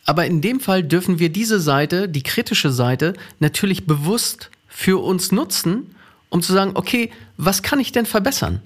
Aber 0.06 0.25
in 0.25 0.40
dem 0.40 0.62
Fall 0.62 0.84
dürfen 0.84 1.20
wir 1.20 1.30
diese 1.30 1.60
Seite, 1.60 2.08
die 2.08 2.24
kritische 2.24 2.72
Seite, 2.72 3.16
natürlich 3.40 3.86
bewusst 3.86 4.50
für 4.68 5.04
uns 5.04 5.32
nutzen, 5.32 5.96
um 6.30 6.42
zu 6.42 6.54
sagen, 6.54 6.72
okay, 6.75 7.12
was 7.38 7.64
kann 7.64 7.80
ich 7.80 7.92
denn 7.92 8.06
verbessern? 8.06 8.62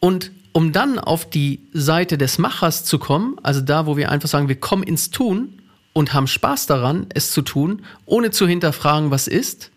Und 0.00 0.32
um 0.58 0.72
dann 0.72 0.98
auf 0.98 1.30
die 1.30 1.60
Seite 1.72 2.18
des 2.18 2.38
Machers 2.38 2.84
zu 2.84 2.98
kommen, 2.98 3.36
also 3.44 3.60
da, 3.60 3.86
wo 3.86 3.96
wir 3.96 4.10
einfach 4.10 4.28
sagen, 4.28 4.48
wir 4.48 4.58
kommen 4.58 4.82
ins 4.82 5.10
Tun 5.10 5.62
und 5.92 6.14
haben 6.14 6.26
Spaß 6.26 6.66
daran, 6.66 7.06
es 7.14 7.30
zu 7.30 7.42
tun, 7.42 7.82
ohne 8.06 8.32
zu 8.32 8.44
hinterfragen, 8.48 9.12
was 9.12 9.28
ist. 9.28 9.70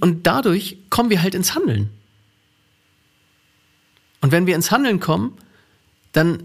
Und 0.00 0.26
dadurch 0.26 0.76
kommen 0.90 1.08
wir 1.08 1.22
halt 1.22 1.34
ins 1.34 1.54
Handeln. 1.54 1.88
Und 4.20 4.30
wenn 4.30 4.46
wir 4.46 4.54
ins 4.54 4.70
Handeln 4.70 5.00
kommen, 5.00 5.38
dann 6.12 6.42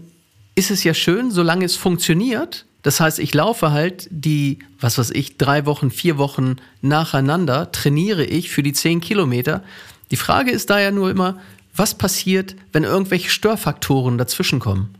ist 0.54 0.70
es 0.70 0.82
ja 0.82 0.94
schön, 0.94 1.30
solange 1.30 1.66
es 1.66 1.76
funktioniert. 1.76 2.64
Das 2.80 2.98
heißt, 2.98 3.18
ich 3.18 3.34
laufe 3.34 3.72
halt 3.72 4.08
die, 4.10 4.60
was 4.80 4.96
weiß 4.96 5.10
ich, 5.10 5.36
drei 5.36 5.66
Wochen, 5.66 5.90
vier 5.90 6.16
Wochen 6.16 6.56
nacheinander, 6.80 7.72
trainiere 7.72 8.24
ich 8.24 8.48
für 8.48 8.62
die 8.62 8.72
zehn 8.72 9.02
Kilometer. 9.02 9.62
Die 10.10 10.16
Frage 10.16 10.50
ist 10.50 10.70
da 10.70 10.80
ja 10.80 10.92
nur 10.92 11.10
immer, 11.10 11.38
was 11.74 11.96
passiert, 11.96 12.56
wenn 12.72 12.84
irgendwelche 12.84 13.30
Störfaktoren 13.30 14.18
dazwischenkommen? 14.18 14.94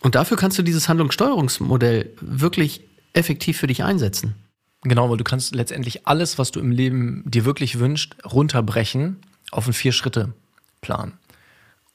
Und 0.00 0.14
dafür 0.14 0.36
kannst 0.36 0.58
du 0.58 0.62
dieses 0.62 0.88
Handlungssteuerungsmodell 0.88 2.10
wirklich 2.20 2.82
effektiv 3.12 3.58
für 3.58 3.66
dich 3.66 3.84
einsetzen. 3.84 4.34
Genau, 4.82 5.10
weil 5.10 5.18
du 5.18 5.24
kannst 5.24 5.54
letztendlich 5.54 6.06
alles, 6.06 6.38
was 6.38 6.52
du 6.52 6.60
im 6.60 6.70
Leben 6.70 7.22
dir 7.26 7.44
wirklich 7.44 7.78
wünschst, 7.78 8.16
runterbrechen 8.24 9.16
auf 9.50 9.64
einen 9.66 9.74
Vier-Schritte-Plan. 9.74 11.12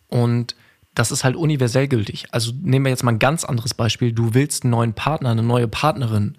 Und 0.08 0.56
das 0.94 1.12
ist 1.12 1.24
halt 1.24 1.36
universell 1.36 1.88
gültig. 1.88 2.28
Also 2.32 2.52
nehmen 2.62 2.86
wir 2.86 2.92
jetzt 2.92 3.04
mal 3.04 3.14
ein 3.14 3.20
ganz 3.20 3.44
anderes 3.44 3.74
Beispiel. 3.74 4.12
Du 4.12 4.34
willst 4.34 4.64
einen 4.64 4.72
neuen 4.72 4.94
Partner, 4.94 5.32
eine 5.32 5.44
neue 5.44 5.68
Partnerin 5.68 6.38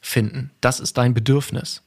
finden. 0.00 0.50
Das 0.60 0.80
ist 0.80 0.98
dein 0.98 1.14
Bedürfnis. 1.14 1.82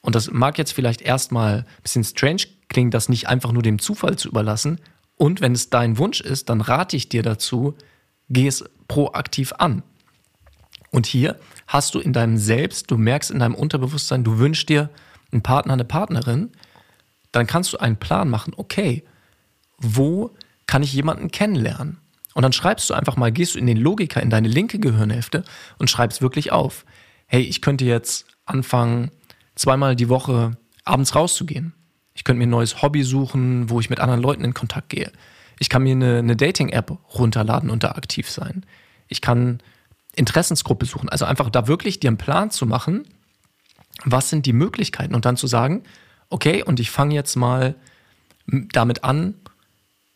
Und 0.00 0.14
das 0.14 0.30
mag 0.30 0.58
jetzt 0.58 0.72
vielleicht 0.72 1.02
erstmal 1.02 1.58
ein 1.58 1.82
bisschen 1.82 2.04
strange 2.04 2.42
klingen, 2.68 2.90
das 2.90 3.08
nicht 3.08 3.28
einfach 3.28 3.52
nur 3.52 3.62
dem 3.62 3.78
Zufall 3.78 4.16
zu 4.16 4.28
überlassen. 4.28 4.80
Und 5.16 5.40
wenn 5.40 5.52
es 5.52 5.70
dein 5.70 5.98
Wunsch 5.98 6.20
ist, 6.20 6.48
dann 6.48 6.60
rate 6.60 6.96
ich 6.96 7.08
dir 7.08 7.22
dazu, 7.22 7.74
geh 8.28 8.46
es 8.46 8.64
proaktiv 8.86 9.52
an. 9.58 9.82
Und 10.90 11.06
hier 11.06 11.38
hast 11.66 11.94
du 11.94 12.00
in 12.00 12.12
deinem 12.12 12.36
Selbst, 12.38 12.90
du 12.90 12.96
merkst 12.96 13.30
in 13.30 13.40
deinem 13.40 13.54
Unterbewusstsein, 13.54 14.24
du 14.24 14.38
wünschst 14.38 14.68
dir 14.68 14.90
einen 15.32 15.42
Partner, 15.42 15.74
eine 15.74 15.84
Partnerin, 15.84 16.50
dann 17.32 17.46
kannst 17.46 17.72
du 17.72 17.78
einen 17.78 17.96
Plan 17.96 18.30
machen, 18.30 18.54
okay, 18.56 19.04
wo 19.76 20.34
kann 20.66 20.82
ich 20.82 20.92
jemanden 20.92 21.30
kennenlernen? 21.30 21.98
Und 22.34 22.42
dann 22.42 22.52
schreibst 22.52 22.88
du 22.88 22.94
einfach 22.94 23.16
mal, 23.16 23.32
gehst 23.32 23.54
du 23.54 23.58
in 23.58 23.66
den 23.66 23.76
Logiker, 23.76 24.22
in 24.22 24.30
deine 24.30 24.48
linke 24.48 24.78
Gehirnhälfte 24.78 25.44
und 25.78 25.90
schreibst 25.90 26.22
wirklich 26.22 26.52
auf. 26.52 26.84
Hey, 27.26 27.42
ich 27.42 27.60
könnte 27.60 27.84
jetzt 27.84 28.26
anfangen, 28.46 29.10
zweimal 29.54 29.96
die 29.96 30.08
Woche 30.08 30.56
abends 30.84 31.14
rauszugehen. 31.14 31.74
Ich 32.18 32.24
könnte 32.24 32.38
mir 32.38 32.48
ein 32.48 32.50
neues 32.50 32.82
Hobby 32.82 33.04
suchen, 33.04 33.70
wo 33.70 33.78
ich 33.78 33.90
mit 33.90 34.00
anderen 34.00 34.20
Leuten 34.20 34.42
in 34.42 34.52
Kontakt 34.52 34.88
gehe. 34.88 35.12
Ich 35.60 35.68
kann 35.68 35.84
mir 35.84 35.92
eine, 35.92 36.18
eine 36.18 36.34
Dating-App 36.34 36.98
runterladen 37.14 37.70
und 37.70 37.84
da 37.84 37.92
aktiv 37.92 38.28
sein. 38.28 38.66
Ich 39.06 39.20
kann 39.20 39.60
Interessensgruppe 40.16 40.84
suchen. 40.84 41.08
Also 41.08 41.26
einfach 41.26 41.48
da 41.48 41.68
wirklich 41.68 42.00
dir 42.00 42.08
einen 42.08 42.16
Plan 42.16 42.50
zu 42.50 42.66
machen, 42.66 43.04
was 44.04 44.30
sind 44.30 44.46
die 44.46 44.52
Möglichkeiten 44.52 45.14
und 45.14 45.26
dann 45.26 45.36
zu 45.36 45.46
sagen, 45.46 45.84
okay, 46.28 46.64
und 46.64 46.80
ich 46.80 46.90
fange 46.90 47.14
jetzt 47.14 47.36
mal 47.36 47.76
damit 48.48 49.04
an, 49.04 49.34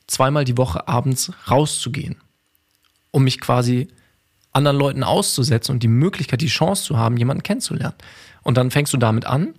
zweimal 0.09 0.45
die 0.45 0.59
Woche 0.59 0.89
abends 0.89 1.31
rauszugehen, 1.49 2.17
um 3.13 3.23
mich 3.23 3.41
quasi 3.41 3.87
anderen 4.51 4.77
Leuten 4.77 5.05
auszusetzen 5.05 5.73
und 5.73 5.85
die 5.85 5.89
Möglichkeit, 5.89 6.41
die 6.41 6.49
Chance 6.49 6.83
zu 6.83 6.99
haben, 6.99 7.17
jemanden 7.17 7.45
kennenzulernen. 7.45 7.95
Und 8.43 8.57
dann 8.57 8.73
fängst 8.73 8.93
du 8.93 8.97
damit 8.97 9.25
an 9.25 9.55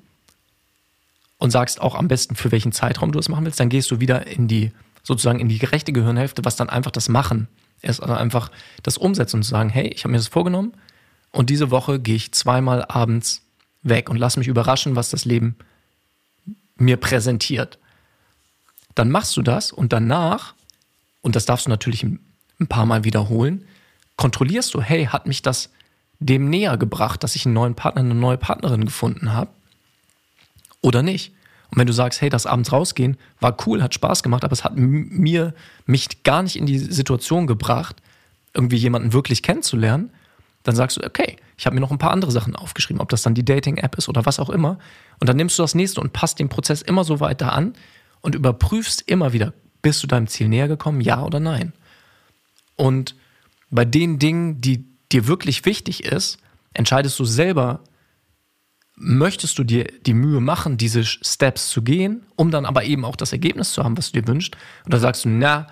und 1.37 1.51
sagst 1.51 1.81
auch 1.81 1.95
am 1.95 2.07
besten, 2.07 2.35
für 2.35 2.51
welchen 2.51 2.71
Zeitraum 2.71 3.11
du 3.11 3.19
es 3.19 3.29
machen 3.29 3.45
willst. 3.45 3.59
Dann 3.59 3.69
gehst 3.69 3.91
du 3.91 3.99
wieder 3.99 4.27
in 4.27 4.47
die, 4.47 4.71
sozusagen 5.03 5.39
in 5.39 5.49
die 5.49 5.59
gerechte 5.59 5.91
Gehirnhälfte, 5.91 6.45
was 6.45 6.55
dann 6.55 6.69
einfach 6.69 6.91
das 6.91 7.09
Machen 7.09 7.47
ist. 7.81 7.99
Also 7.99 8.13
einfach 8.13 8.49
das 8.81 8.97
Umsetzen 8.97 9.37
und 9.37 9.43
zu 9.43 9.49
sagen, 9.49 9.69
hey, 9.69 9.87
ich 9.87 10.03
habe 10.03 10.11
mir 10.11 10.17
das 10.17 10.27
vorgenommen 10.27 10.73
und 11.31 11.49
diese 11.49 11.71
Woche 11.71 11.99
gehe 11.99 12.15
ich 12.15 12.31
zweimal 12.31 12.85
abends 12.85 13.41
weg 13.81 14.09
und 14.09 14.17
lass 14.17 14.37
mich 14.37 14.47
überraschen, 14.47 14.95
was 14.95 15.09
das 15.09 15.25
Leben 15.25 15.57
mir 16.75 16.97
präsentiert. 16.97 17.79
Dann 18.95 19.09
machst 19.11 19.35
du 19.35 19.41
das 19.41 19.71
und 19.71 19.91
danach, 19.91 20.53
und 21.21 21.35
das 21.35 21.45
darfst 21.45 21.65
du 21.65 21.69
natürlich 21.69 22.03
ein 22.03 22.19
paar 22.69 22.85
Mal 22.85 23.03
wiederholen, 23.03 23.65
kontrollierst 24.15 24.73
du, 24.73 24.81
hey, 24.81 25.05
hat 25.05 25.25
mich 25.27 25.41
das 25.41 25.71
dem 26.19 26.49
näher 26.49 26.77
gebracht, 26.77 27.23
dass 27.23 27.35
ich 27.35 27.45
einen 27.45 27.55
neuen 27.55 27.75
Partner, 27.75 28.01
eine 28.01 28.15
neue 28.15 28.37
Partnerin 28.37 28.85
gefunden 28.85 29.33
habe 29.33 29.49
oder 30.83 31.01
nicht? 31.01 31.33
Und 31.71 31.79
wenn 31.79 31.87
du 31.87 31.93
sagst, 31.93 32.21
hey, 32.21 32.29
das 32.29 32.45
abends 32.45 32.71
rausgehen 32.71 33.17
war 33.39 33.57
cool, 33.65 33.81
hat 33.81 33.95
Spaß 33.95 34.21
gemacht, 34.21 34.43
aber 34.43 34.53
es 34.53 34.63
hat 34.63 34.73
mir 34.75 35.55
mich 35.87 36.21
gar 36.21 36.43
nicht 36.43 36.55
in 36.55 36.67
die 36.67 36.77
Situation 36.77 37.47
gebracht, 37.47 37.95
irgendwie 38.53 38.75
jemanden 38.75 39.11
wirklich 39.11 39.41
kennenzulernen, 39.41 40.11
dann 40.61 40.75
sagst 40.75 40.97
du, 40.97 41.03
okay, 41.03 41.37
ich 41.57 41.65
habe 41.65 41.73
mir 41.73 41.81
noch 41.81 41.91
ein 41.91 41.97
paar 41.97 42.11
andere 42.11 42.31
Sachen 42.31 42.55
aufgeschrieben, 42.55 43.01
ob 43.01 43.09
das 43.09 43.23
dann 43.23 43.33
die 43.33 43.43
Dating-App 43.43 43.97
ist 43.97 44.07
oder 44.07 44.25
was 44.25 44.39
auch 44.39 44.49
immer. 44.49 44.77
Und 45.19 45.29
dann 45.29 45.37
nimmst 45.37 45.57
du 45.57 45.63
das 45.63 45.73
nächste 45.73 45.99
und 45.99 46.13
passt 46.13 46.37
den 46.37 46.49
Prozess 46.49 46.83
immer 46.83 47.03
so 47.03 47.19
weiter 47.19 47.53
an 47.53 47.73
und 48.21 48.35
überprüfst 48.35 49.01
immer 49.07 49.33
wieder, 49.33 49.53
bist 49.81 50.03
du 50.03 50.07
deinem 50.07 50.27
Ziel 50.27 50.49
näher 50.49 50.67
gekommen, 50.67 51.01
ja 51.01 51.23
oder 51.23 51.39
nein. 51.39 51.73
Und 52.75 53.15
bei 53.69 53.85
den 53.85 54.19
Dingen, 54.19 54.61
die 54.61 54.85
dir 55.11 55.27
wirklich 55.27 55.65
wichtig 55.65 56.03
ist, 56.03 56.37
entscheidest 56.73 57.19
du 57.19 57.25
selber, 57.25 57.81
möchtest 58.95 59.57
du 59.57 59.63
dir 59.63 59.85
die 60.05 60.13
Mühe 60.13 60.39
machen, 60.39 60.77
diese 60.77 61.03
Steps 61.03 61.69
zu 61.69 61.81
gehen, 61.81 62.23
um 62.35 62.51
dann 62.51 62.65
aber 62.65 62.83
eben 62.83 63.05
auch 63.05 63.15
das 63.15 63.31
Ergebnis 63.31 63.73
zu 63.73 63.83
haben, 63.83 63.97
was 63.97 64.11
du 64.11 64.21
dir 64.21 64.27
wünschst? 64.27 64.55
Oder 64.85 64.99
sagst 64.99 65.25
du, 65.25 65.29
na, 65.29 65.67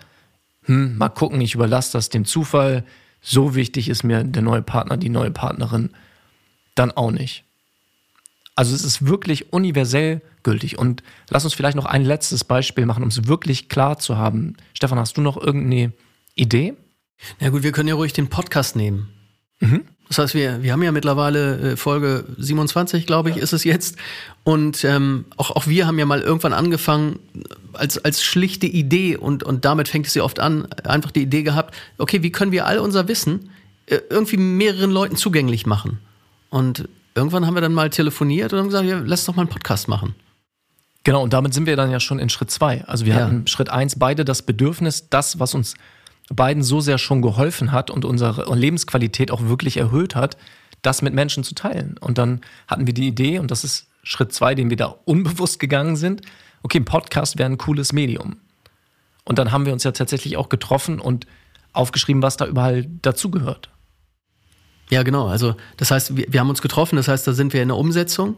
hm, 0.63 0.97
mal 0.97 1.09
gucken, 1.09 1.41
ich 1.41 1.55
überlasse 1.55 1.93
das 1.93 2.09
dem 2.09 2.25
Zufall, 2.25 2.83
so 3.21 3.55
wichtig 3.55 3.89
ist 3.89 4.03
mir 4.03 4.23
der 4.23 4.41
neue 4.41 4.61
Partner, 4.63 4.97
die 4.97 5.09
neue 5.09 5.31
Partnerin, 5.31 5.91
dann 6.75 6.91
auch 6.91 7.11
nicht. 7.11 7.43
Also 8.55 8.75
es 8.75 8.83
ist 8.83 9.05
wirklich 9.05 9.53
universell 9.53 10.21
gültig. 10.43 10.77
Und 10.77 11.03
lass 11.29 11.43
uns 11.43 11.53
vielleicht 11.53 11.77
noch 11.77 11.85
ein 11.85 12.03
letztes 12.03 12.43
Beispiel 12.43 12.85
machen, 12.85 13.03
um 13.03 13.09
es 13.09 13.27
wirklich 13.27 13.69
klar 13.69 13.99
zu 13.99 14.17
haben. 14.17 14.57
Stefan, 14.73 14.99
hast 14.99 15.17
du 15.17 15.21
noch 15.21 15.37
irgendeine 15.37 15.93
Idee? 16.35 16.73
Na 17.39 17.49
gut, 17.49 17.63
wir 17.63 17.71
können 17.71 17.89
ja 17.89 17.95
ruhig 17.95 18.13
den 18.13 18.29
Podcast 18.29 18.75
nehmen. 18.75 19.09
Mhm. 19.59 19.85
Das 20.11 20.17
heißt, 20.17 20.33
wir, 20.33 20.61
wir 20.61 20.73
haben 20.73 20.83
ja 20.83 20.91
mittlerweile 20.91 21.71
äh, 21.71 21.77
Folge 21.77 22.25
27, 22.37 23.05
glaube 23.07 23.29
ich, 23.29 23.37
ja. 23.37 23.43
ist 23.43 23.53
es 23.53 23.63
jetzt. 23.63 23.95
Und 24.43 24.83
ähm, 24.83 25.23
auch, 25.37 25.51
auch 25.51 25.67
wir 25.67 25.87
haben 25.87 25.97
ja 25.97 26.05
mal 26.05 26.19
irgendwann 26.19 26.51
angefangen, 26.51 27.19
als, 27.71 27.97
als 27.97 28.21
schlichte 28.21 28.67
Idee, 28.67 29.15
und, 29.15 29.41
und 29.41 29.63
damit 29.63 29.87
fängt 29.87 30.07
es 30.07 30.13
ja 30.13 30.23
oft 30.23 30.41
an, 30.41 30.67
einfach 30.83 31.11
die 31.11 31.21
Idee 31.21 31.43
gehabt, 31.43 31.73
okay, 31.97 32.23
wie 32.23 32.29
können 32.29 32.51
wir 32.51 32.65
all 32.67 32.79
unser 32.79 33.07
Wissen 33.07 33.51
äh, 33.85 33.99
irgendwie 34.09 34.35
mehreren 34.35 34.91
Leuten 34.91 35.15
zugänglich 35.15 35.65
machen? 35.65 35.99
Und 36.49 36.89
irgendwann 37.15 37.47
haben 37.47 37.55
wir 37.55 37.61
dann 37.61 37.73
mal 37.73 37.89
telefoniert 37.89 38.51
und 38.51 38.59
haben 38.59 38.67
gesagt, 38.67 38.89
ja, 38.89 39.01
lass 39.05 39.23
doch 39.23 39.37
mal 39.37 39.43
einen 39.43 39.49
Podcast 39.49 39.87
machen. 39.87 40.13
Genau, 41.05 41.23
und 41.23 41.31
damit 41.31 41.53
sind 41.53 41.67
wir 41.67 41.77
dann 41.77 41.89
ja 41.89 42.01
schon 42.01 42.19
in 42.19 42.27
Schritt 42.27 42.51
zwei. 42.51 42.83
Also 42.83 43.05
wir 43.05 43.13
ja. 43.13 43.21
hatten 43.21 43.47
Schritt 43.47 43.69
eins 43.69 43.97
beide 43.97 44.25
das 44.25 44.41
Bedürfnis, 44.41 45.07
das, 45.09 45.39
was 45.39 45.55
uns 45.55 45.75
beiden 46.35 46.63
so 46.63 46.79
sehr 46.79 46.97
schon 46.97 47.21
geholfen 47.21 47.71
hat 47.71 47.89
und 47.89 48.05
unsere 48.05 48.53
Lebensqualität 48.55 49.31
auch 49.31 49.43
wirklich 49.43 49.77
erhöht 49.77 50.15
hat, 50.15 50.37
das 50.81 51.01
mit 51.01 51.13
Menschen 51.13 51.43
zu 51.43 51.55
teilen. 51.55 51.97
Und 51.99 52.17
dann 52.17 52.41
hatten 52.67 52.87
wir 52.87 52.93
die 52.93 53.07
Idee, 53.07 53.39
und 53.39 53.51
das 53.51 53.63
ist 53.63 53.87
Schritt 54.03 54.33
zwei, 54.33 54.55
den 54.55 54.69
wir 54.69 54.77
da 54.77 54.85
unbewusst 55.05 55.59
gegangen 55.59 55.95
sind, 55.95 56.21
okay, 56.63 56.79
ein 56.79 56.85
Podcast 56.85 57.37
wäre 57.37 57.49
ein 57.49 57.57
cooles 57.57 57.93
Medium. 57.93 58.37
Und 59.23 59.39
dann 59.39 59.51
haben 59.51 59.65
wir 59.65 59.73
uns 59.73 59.83
ja 59.83 59.91
tatsächlich 59.91 60.37
auch 60.37 60.49
getroffen 60.49 60.99
und 60.99 61.27
aufgeschrieben, 61.73 62.21
was 62.21 62.37
da 62.37 62.45
überall 62.45 62.85
dazugehört. 63.01 63.69
Ja, 64.89 65.03
genau. 65.03 65.27
Also 65.27 65.55
das 65.77 65.89
heißt, 65.89 66.17
wir, 66.17 66.25
wir, 66.27 66.39
haben 66.41 66.49
uns 66.49 66.61
getroffen, 66.61 66.97
das 66.97 67.07
heißt, 67.07 67.25
da 67.25 67.31
sind 67.31 67.53
wir 67.53 67.61
in 67.61 67.69
der 67.69 67.77
Umsetzung 67.77 68.35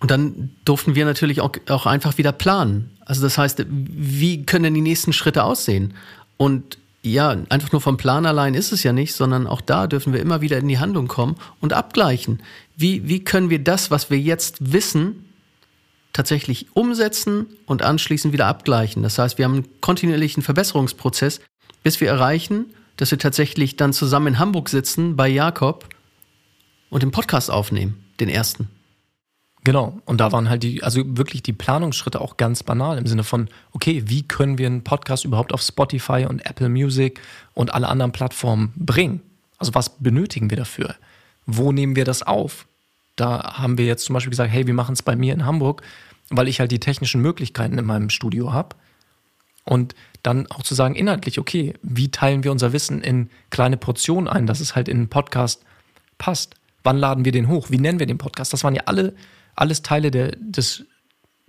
und 0.00 0.10
dann 0.10 0.50
durften 0.66 0.94
wir 0.94 1.06
natürlich 1.06 1.40
auch, 1.40 1.52
auch 1.68 1.86
einfach 1.86 2.18
wieder 2.18 2.32
planen. 2.32 2.90
Also 3.06 3.22
das 3.22 3.38
heißt, 3.38 3.64
wie 3.68 4.44
können 4.44 4.64
denn 4.64 4.74
die 4.74 4.82
nächsten 4.82 5.14
Schritte 5.14 5.44
aussehen? 5.44 5.94
Und 6.36 6.76
ja, 7.04 7.36
einfach 7.50 7.70
nur 7.70 7.82
vom 7.82 7.98
Plan 7.98 8.24
allein 8.24 8.54
ist 8.54 8.72
es 8.72 8.82
ja 8.82 8.92
nicht, 8.92 9.14
sondern 9.14 9.46
auch 9.46 9.60
da 9.60 9.86
dürfen 9.86 10.14
wir 10.14 10.20
immer 10.20 10.40
wieder 10.40 10.56
in 10.56 10.68
die 10.68 10.78
Handlung 10.78 11.06
kommen 11.06 11.36
und 11.60 11.74
abgleichen. 11.74 12.42
Wie, 12.76 13.06
wie 13.06 13.22
können 13.22 13.50
wir 13.50 13.62
das, 13.62 13.90
was 13.90 14.08
wir 14.08 14.18
jetzt 14.18 14.72
wissen, 14.72 15.26
tatsächlich 16.14 16.74
umsetzen 16.74 17.46
und 17.66 17.82
anschließend 17.82 18.32
wieder 18.32 18.46
abgleichen? 18.46 19.02
Das 19.02 19.18
heißt, 19.18 19.36
wir 19.36 19.44
haben 19.44 19.54
einen 19.54 19.80
kontinuierlichen 19.82 20.42
Verbesserungsprozess, 20.42 21.40
bis 21.82 22.00
wir 22.00 22.08
erreichen, 22.08 22.72
dass 22.96 23.10
wir 23.10 23.18
tatsächlich 23.18 23.76
dann 23.76 23.92
zusammen 23.92 24.28
in 24.28 24.38
Hamburg 24.38 24.70
sitzen 24.70 25.14
bei 25.14 25.28
Jakob 25.28 25.86
und 26.88 27.02
den 27.02 27.10
Podcast 27.10 27.50
aufnehmen, 27.50 28.02
den 28.18 28.30
ersten. 28.30 28.70
Genau, 29.64 29.98
und 30.04 30.20
da 30.20 30.30
waren 30.30 30.50
halt 30.50 30.62
die, 30.62 30.82
also 30.82 31.02
wirklich 31.16 31.42
die 31.42 31.54
Planungsschritte 31.54 32.20
auch 32.20 32.36
ganz 32.36 32.62
banal 32.62 32.98
im 32.98 33.06
Sinne 33.06 33.24
von, 33.24 33.48
okay, 33.72 34.02
wie 34.06 34.22
können 34.22 34.58
wir 34.58 34.66
einen 34.66 34.84
Podcast 34.84 35.24
überhaupt 35.24 35.54
auf 35.54 35.62
Spotify 35.62 36.26
und 36.28 36.44
Apple 36.44 36.68
Music 36.68 37.18
und 37.54 37.72
alle 37.72 37.88
anderen 37.88 38.12
Plattformen 38.12 38.74
bringen? 38.76 39.22
Also 39.58 39.74
was 39.74 39.96
benötigen 39.96 40.50
wir 40.50 40.58
dafür? 40.58 40.94
Wo 41.46 41.72
nehmen 41.72 41.96
wir 41.96 42.04
das 42.04 42.22
auf? 42.22 42.66
Da 43.16 43.54
haben 43.54 43.78
wir 43.78 43.86
jetzt 43.86 44.04
zum 44.04 44.12
Beispiel 44.12 44.30
gesagt, 44.30 44.52
hey, 44.52 44.66
wir 44.66 44.74
machen 44.74 44.92
es 44.92 45.02
bei 45.02 45.16
mir 45.16 45.32
in 45.32 45.46
Hamburg, 45.46 45.80
weil 46.28 46.48
ich 46.48 46.60
halt 46.60 46.70
die 46.70 46.80
technischen 46.80 47.22
Möglichkeiten 47.22 47.78
in 47.78 47.86
meinem 47.86 48.10
Studio 48.10 48.52
habe. 48.52 48.76
Und 49.64 49.94
dann 50.22 50.46
auch 50.50 50.62
zu 50.62 50.74
sagen, 50.74 50.94
inhaltlich, 50.94 51.38
okay, 51.38 51.72
wie 51.82 52.10
teilen 52.10 52.44
wir 52.44 52.52
unser 52.52 52.74
Wissen 52.74 53.00
in 53.00 53.30
kleine 53.48 53.78
Portionen 53.78 54.28
ein, 54.28 54.46
dass 54.46 54.60
es 54.60 54.76
halt 54.76 54.88
in 54.88 54.98
einen 54.98 55.08
Podcast 55.08 55.62
passt? 56.18 56.54
Wann 56.82 56.98
laden 56.98 57.24
wir 57.24 57.32
den 57.32 57.48
hoch? 57.48 57.70
Wie 57.70 57.78
nennen 57.78 57.98
wir 57.98 58.06
den 58.06 58.18
Podcast? 58.18 58.52
Das 58.52 58.62
waren 58.62 58.74
ja 58.74 58.82
alle 58.84 59.14
alles 59.56 59.82
Teile 59.82 60.10
der, 60.10 60.36
des 60.36 60.84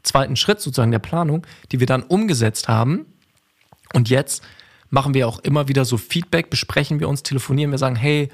zweiten 0.03 0.35
Schritts 0.35 0.63
sozusagen 0.63 0.91
der 0.91 0.99
Planung, 0.99 1.45
die 1.71 1.79
wir 1.79 1.87
dann 1.87 2.03
umgesetzt 2.03 2.67
haben. 2.67 3.05
Und 3.93 4.09
jetzt 4.09 4.43
machen 4.89 5.13
wir 5.13 5.27
auch 5.27 5.39
immer 5.39 5.67
wieder 5.67 5.85
so 5.85 5.97
Feedback, 5.97 6.49
besprechen 6.49 6.99
wir 6.99 7.09
uns, 7.09 7.23
telefonieren 7.23 7.71
wir, 7.71 7.77
sagen, 7.77 7.95
hey, 7.95 8.29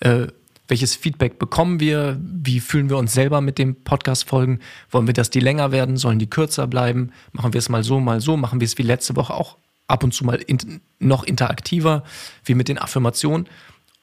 äh, 0.00 0.28
welches 0.68 0.96
Feedback 0.96 1.38
bekommen 1.38 1.78
wir? 1.78 2.18
Wie 2.20 2.58
fühlen 2.58 2.90
wir 2.90 2.96
uns 2.96 3.12
selber 3.12 3.40
mit 3.40 3.58
den 3.58 3.84
Podcast-Folgen? 3.84 4.60
Wollen 4.90 5.06
wir, 5.06 5.14
dass 5.14 5.30
die 5.30 5.40
länger 5.40 5.70
werden? 5.70 5.96
Sollen 5.96 6.18
die 6.18 6.28
kürzer 6.28 6.66
bleiben? 6.66 7.12
Machen 7.32 7.52
wir 7.52 7.58
es 7.58 7.68
mal 7.68 7.84
so, 7.84 8.00
mal 8.00 8.20
so? 8.20 8.36
Machen 8.36 8.60
wir 8.60 8.64
es 8.64 8.76
wie 8.76 8.82
letzte 8.82 9.14
Woche 9.14 9.34
auch 9.34 9.58
ab 9.86 10.02
und 10.02 10.12
zu 10.12 10.24
mal 10.24 10.42
in, 10.44 10.80
noch 10.98 11.22
interaktiver, 11.22 12.02
wie 12.44 12.54
mit 12.54 12.68
den 12.68 12.78
Affirmationen? 12.78 13.46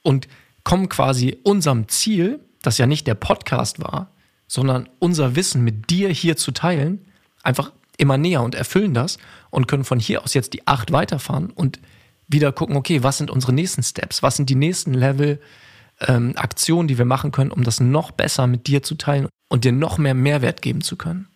Und 0.03 0.30
kommen 0.63 0.88
quasi 0.88 1.38
unserem 1.44 1.89
Ziel, 1.89 2.39
das 2.62 2.77
ja 2.77 2.88
nicht 2.88 3.08
der 3.08 3.15
Podcast 3.15 3.82
war, 3.82 4.12
sondern 4.54 4.88
unser 5.00 5.36
Wissen 5.36 5.64
mit 5.64 5.90
dir 5.90 6.10
hier 6.10 6.38
zu 6.38 6.52
teilen, 6.52 7.04
einfach 7.42 7.72
immer 7.98 8.20
näher 8.20 8.44
und 8.44 8.54
erfüllen 8.54 8.94
das 8.94 9.18
und 9.50 9.68
können 9.68 9.84
von 9.84 10.00
hier 10.00 10.24
aus 10.24 10.36
jetzt 10.36 10.54
die 10.54 10.68
acht 10.68 10.92
weiterfahren 10.92 11.50
und 11.50 11.80
wieder 12.28 12.52
gucken, 12.52 12.76
okay, 12.76 13.02
was 13.02 13.18
sind 13.18 13.32
unsere 13.32 13.52
nächsten 13.52 13.82
Steps, 13.82 14.22
was 14.22 14.36
sind 14.36 14.52
die 14.52 14.56
nächsten 14.56 14.94
Level, 14.94 15.42
ähm, 16.02 16.34
Aktionen, 16.36 16.88
die 16.88 17.00
wir 17.00 17.06
machen 17.06 17.32
können, 17.32 17.50
um 17.50 17.64
das 17.64 17.80
noch 17.80 18.12
besser 18.12 18.46
mit 18.46 18.68
dir 18.68 18.84
zu 18.84 18.94
teilen 18.94 19.28
und 19.50 19.66
dir 19.66 19.72
noch 19.72 19.98
mehr 19.98 20.14
Mehrwert 20.14 20.62
geben 20.62 20.82
zu 20.82 20.98
können. 20.98 21.28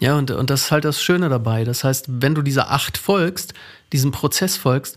Ja, 0.00 0.16
und, 0.16 0.30
und 0.30 0.48
das 0.48 0.62
ist 0.62 0.70
halt 0.70 0.86
das 0.86 1.02
Schöne 1.02 1.28
dabei. 1.28 1.64
Das 1.64 1.84
heißt, 1.84 2.06
wenn 2.08 2.34
du 2.34 2.40
dieser 2.40 2.70
acht 2.70 2.96
folgst, 2.96 3.52
diesem 3.92 4.10
Prozess 4.10 4.56
folgst, 4.56 4.96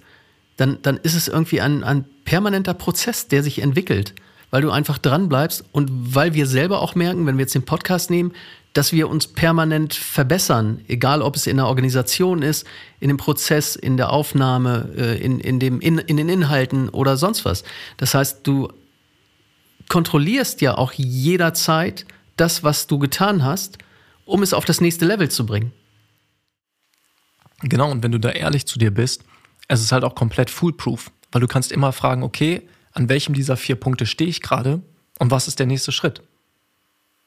dann, 0.55 0.81
dann 0.83 0.95
ist 0.95 1.15
es 1.15 1.27
irgendwie 1.27 1.59
ein, 1.59 1.83
ein 1.83 2.05
permanenter 2.23 2.73
Prozess, 2.73 3.27
der 3.27 3.43
sich 3.43 3.59
entwickelt, 3.59 4.15
weil 4.55 4.61
du 4.61 4.71
einfach 4.71 4.97
dran 4.97 5.27
bleibst 5.27 5.65
und 5.73 6.15
weil 6.15 6.33
wir 6.33 6.47
selber 6.47 6.79
auch 6.79 6.95
merken, 6.95 7.25
wenn 7.25 7.37
wir 7.37 7.41
jetzt 7.41 7.55
den 7.55 7.65
Podcast 7.65 8.09
nehmen, 8.09 8.31
dass 8.71 8.93
wir 8.93 9.09
uns 9.09 9.27
permanent 9.27 9.93
verbessern, 9.93 10.79
egal 10.87 11.21
ob 11.21 11.35
es 11.35 11.45
in 11.45 11.57
der 11.57 11.67
Organisation 11.67 12.41
ist, 12.41 12.65
in 13.01 13.09
dem 13.09 13.17
Prozess, 13.17 13.75
in 13.75 13.97
der 13.97 14.11
Aufnahme, 14.11 14.93
äh, 14.95 15.21
in, 15.21 15.41
in, 15.41 15.59
dem, 15.59 15.81
in, 15.81 15.97
in 15.97 16.15
den 16.15 16.29
Inhalten 16.29 16.87
oder 16.87 17.17
sonst 17.17 17.43
was. 17.43 17.65
Das 17.97 18.13
heißt, 18.13 18.47
du 18.47 18.71
kontrollierst 19.89 20.61
ja 20.61 20.77
auch 20.77 20.93
jederzeit 20.93 22.05
das, 22.37 22.63
was 22.63 22.87
du 22.87 22.97
getan 22.97 23.43
hast, 23.43 23.79
um 24.23 24.41
es 24.41 24.53
auf 24.53 24.63
das 24.63 24.79
nächste 24.79 25.03
Level 25.03 25.29
zu 25.29 25.45
bringen. 25.45 25.73
Genau, 27.59 27.91
und 27.91 28.03
wenn 28.03 28.13
du 28.13 28.21
da 28.21 28.29
ehrlich 28.29 28.65
zu 28.67 28.79
dir 28.79 28.91
bist, 28.91 29.25
es 29.67 29.81
ist 29.81 29.91
halt 29.91 30.05
auch 30.05 30.15
komplett 30.15 30.49
foolproof, 30.49 31.11
weil 31.33 31.41
du 31.41 31.47
kannst 31.47 31.73
immer 31.73 31.91
fragen, 31.91 32.23
okay, 32.23 32.61
an 32.95 33.09
welchem 33.09 33.35
dieser 33.35 33.57
vier 33.57 33.75
Punkte 33.75 34.07
stehe 34.07 34.29
ich 34.29 34.41
gerade 34.41 34.81
und 35.19 35.29
was 35.29 35.47
ist 35.47 35.59
der 35.59 35.67
nächste 35.67 35.91
Schritt? 35.91 36.23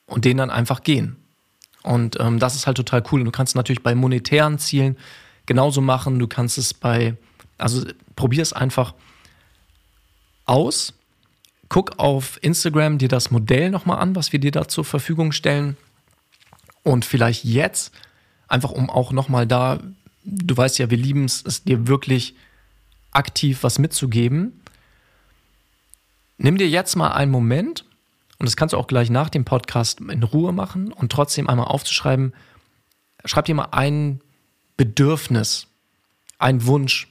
Und 0.06 0.24
den 0.24 0.38
dann 0.38 0.50
einfach 0.50 0.82
gehen. 0.82 1.16
Und 1.82 2.18
ähm, 2.18 2.38
das 2.38 2.56
ist 2.56 2.66
halt 2.66 2.78
total 2.78 3.04
cool. 3.12 3.20
Und 3.20 3.26
du 3.26 3.30
kannst 3.30 3.54
natürlich 3.54 3.82
bei 3.82 3.94
monetären 3.94 4.58
Zielen 4.58 4.96
genauso 5.46 5.80
machen. 5.80 6.18
Du 6.18 6.26
kannst 6.26 6.58
es 6.58 6.74
bei, 6.74 7.16
also 7.58 7.84
probier 8.16 8.42
es 8.42 8.52
einfach 8.52 8.94
aus. 10.46 10.94
Guck 11.68 11.98
auf 11.98 12.38
Instagram 12.42 12.96
dir 12.96 13.08
das 13.08 13.30
Modell 13.30 13.70
nochmal 13.70 13.98
an, 13.98 14.16
was 14.16 14.32
wir 14.32 14.40
dir 14.40 14.50
da 14.50 14.66
zur 14.66 14.86
Verfügung 14.86 15.32
stellen. 15.32 15.76
Und 16.82 17.04
vielleicht 17.04 17.44
jetzt, 17.44 17.92
einfach 18.48 18.70
um 18.70 18.88
auch 18.88 19.12
nochmal 19.12 19.46
da, 19.46 19.78
du 20.24 20.56
weißt 20.56 20.78
ja, 20.78 20.88
wir 20.90 20.96
lieben 20.96 21.26
es, 21.26 21.44
es 21.44 21.64
dir 21.64 21.86
wirklich 21.86 22.34
aktiv 23.12 23.62
was 23.62 23.78
mitzugeben. 23.78 24.60
Nimm 26.38 26.56
dir 26.56 26.68
jetzt 26.68 26.94
mal 26.94 27.12
einen 27.12 27.32
Moment 27.32 27.84
und 28.38 28.46
das 28.46 28.56
kannst 28.56 28.72
du 28.72 28.78
auch 28.78 28.86
gleich 28.86 29.10
nach 29.10 29.28
dem 29.28 29.44
Podcast 29.44 30.00
in 30.00 30.22
Ruhe 30.22 30.52
machen 30.52 30.92
und 30.92 31.10
trotzdem 31.10 31.48
einmal 31.48 31.66
aufzuschreiben. 31.66 32.32
Schreib 33.24 33.46
dir 33.46 33.56
mal 33.56 33.68
ein 33.72 34.20
Bedürfnis, 34.76 35.66
ein 36.38 36.64
Wunsch 36.64 37.08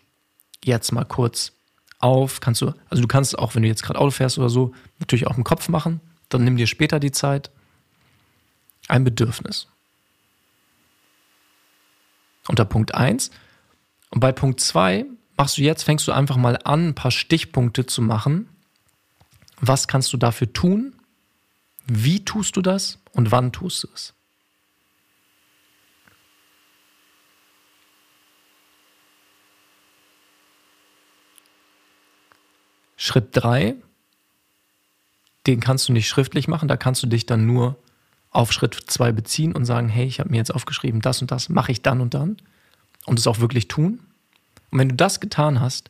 jetzt 0.63 0.93
mal 0.93 1.03
kurz 1.03 1.51
auf. 1.99 2.39
Kannst 2.39 2.61
du, 2.61 2.73
also 2.89 3.01
du 3.01 3.07
kannst 3.07 3.37
auch, 3.37 3.55
wenn 3.55 3.63
du 3.63 3.67
jetzt 3.67 3.83
gerade 3.83 3.99
Auto 3.99 4.11
fährst 4.11 4.37
oder 4.37 4.49
so, 4.49 4.73
natürlich 4.99 5.27
auch 5.27 5.37
im 5.37 5.43
Kopf 5.43 5.67
machen. 5.67 5.99
Dann 6.29 6.45
nimm 6.45 6.55
dir 6.55 6.67
später 6.67 6.99
die 6.99 7.11
Zeit. 7.11 7.51
Ein 8.87 9.03
Bedürfnis. 9.03 9.67
Unter 12.47 12.63
Punkt 12.63 12.95
1. 12.95 13.31
Und 14.11 14.21
bei 14.21 14.31
Punkt 14.31 14.61
2 14.61 15.05
machst 15.35 15.57
du 15.57 15.61
jetzt, 15.61 15.83
fängst 15.83 16.07
du 16.07 16.13
einfach 16.13 16.37
mal 16.37 16.57
an, 16.63 16.89
ein 16.89 16.95
paar 16.95 17.11
Stichpunkte 17.11 17.85
zu 17.85 18.01
machen. 18.01 18.47
Was 19.59 19.87
kannst 19.87 20.13
du 20.13 20.17
dafür 20.17 20.51
tun? 20.53 20.93
Wie 21.87 22.23
tust 22.23 22.55
du 22.55 22.61
das 22.61 22.99
und 23.11 23.31
wann 23.31 23.51
tust 23.51 23.83
du 23.83 23.87
es? 23.93 24.13
Schritt 32.99 33.29
3, 33.31 33.75
den 35.45 35.59
kannst 35.59 35.87
du 35.87 35.93
nicht 35.93 36.09
schriftlich 36.09 36.47
machen, 36.47 36.67
da 36.67 36.75
kannst 36.75 37.01
du 37.03 37.07
dich 37.07 37.25
dann 37.25 37.45
nur 37.45 37.77
auf 38.31 38.51
Schritt 38.51 38.75
2 38.75 39.11
beziehen 39.13 39.53
und 39.53 39.65
sagen, 39.65 39.87
hey, 39.87 40.05
ich 40.05 40.19
habe 40.19 40.29
mir 40.29 40.37
jetzt 40.37 40.53
aufgeschrieben, 40.53 40.99
das 40.99 41.21
und 41.21 41.31
das 41.31 41.47
mache 41.47 41.71
ich 41.71 41.81
dann 41.81 42.01
und 42.01 42.13
dann 42.13 42.37
und 43.05 43.17
es 43.17 43.27
auch 43.27 43.39
wirklich 43.39 43.67
tun. 43.67 43.99
Und 44.71 44.79
wenn 44.79 44.89
du 44.89 44.95
das 44.95 45.19
getan 45.19 45.61
hast, 45.61 45.89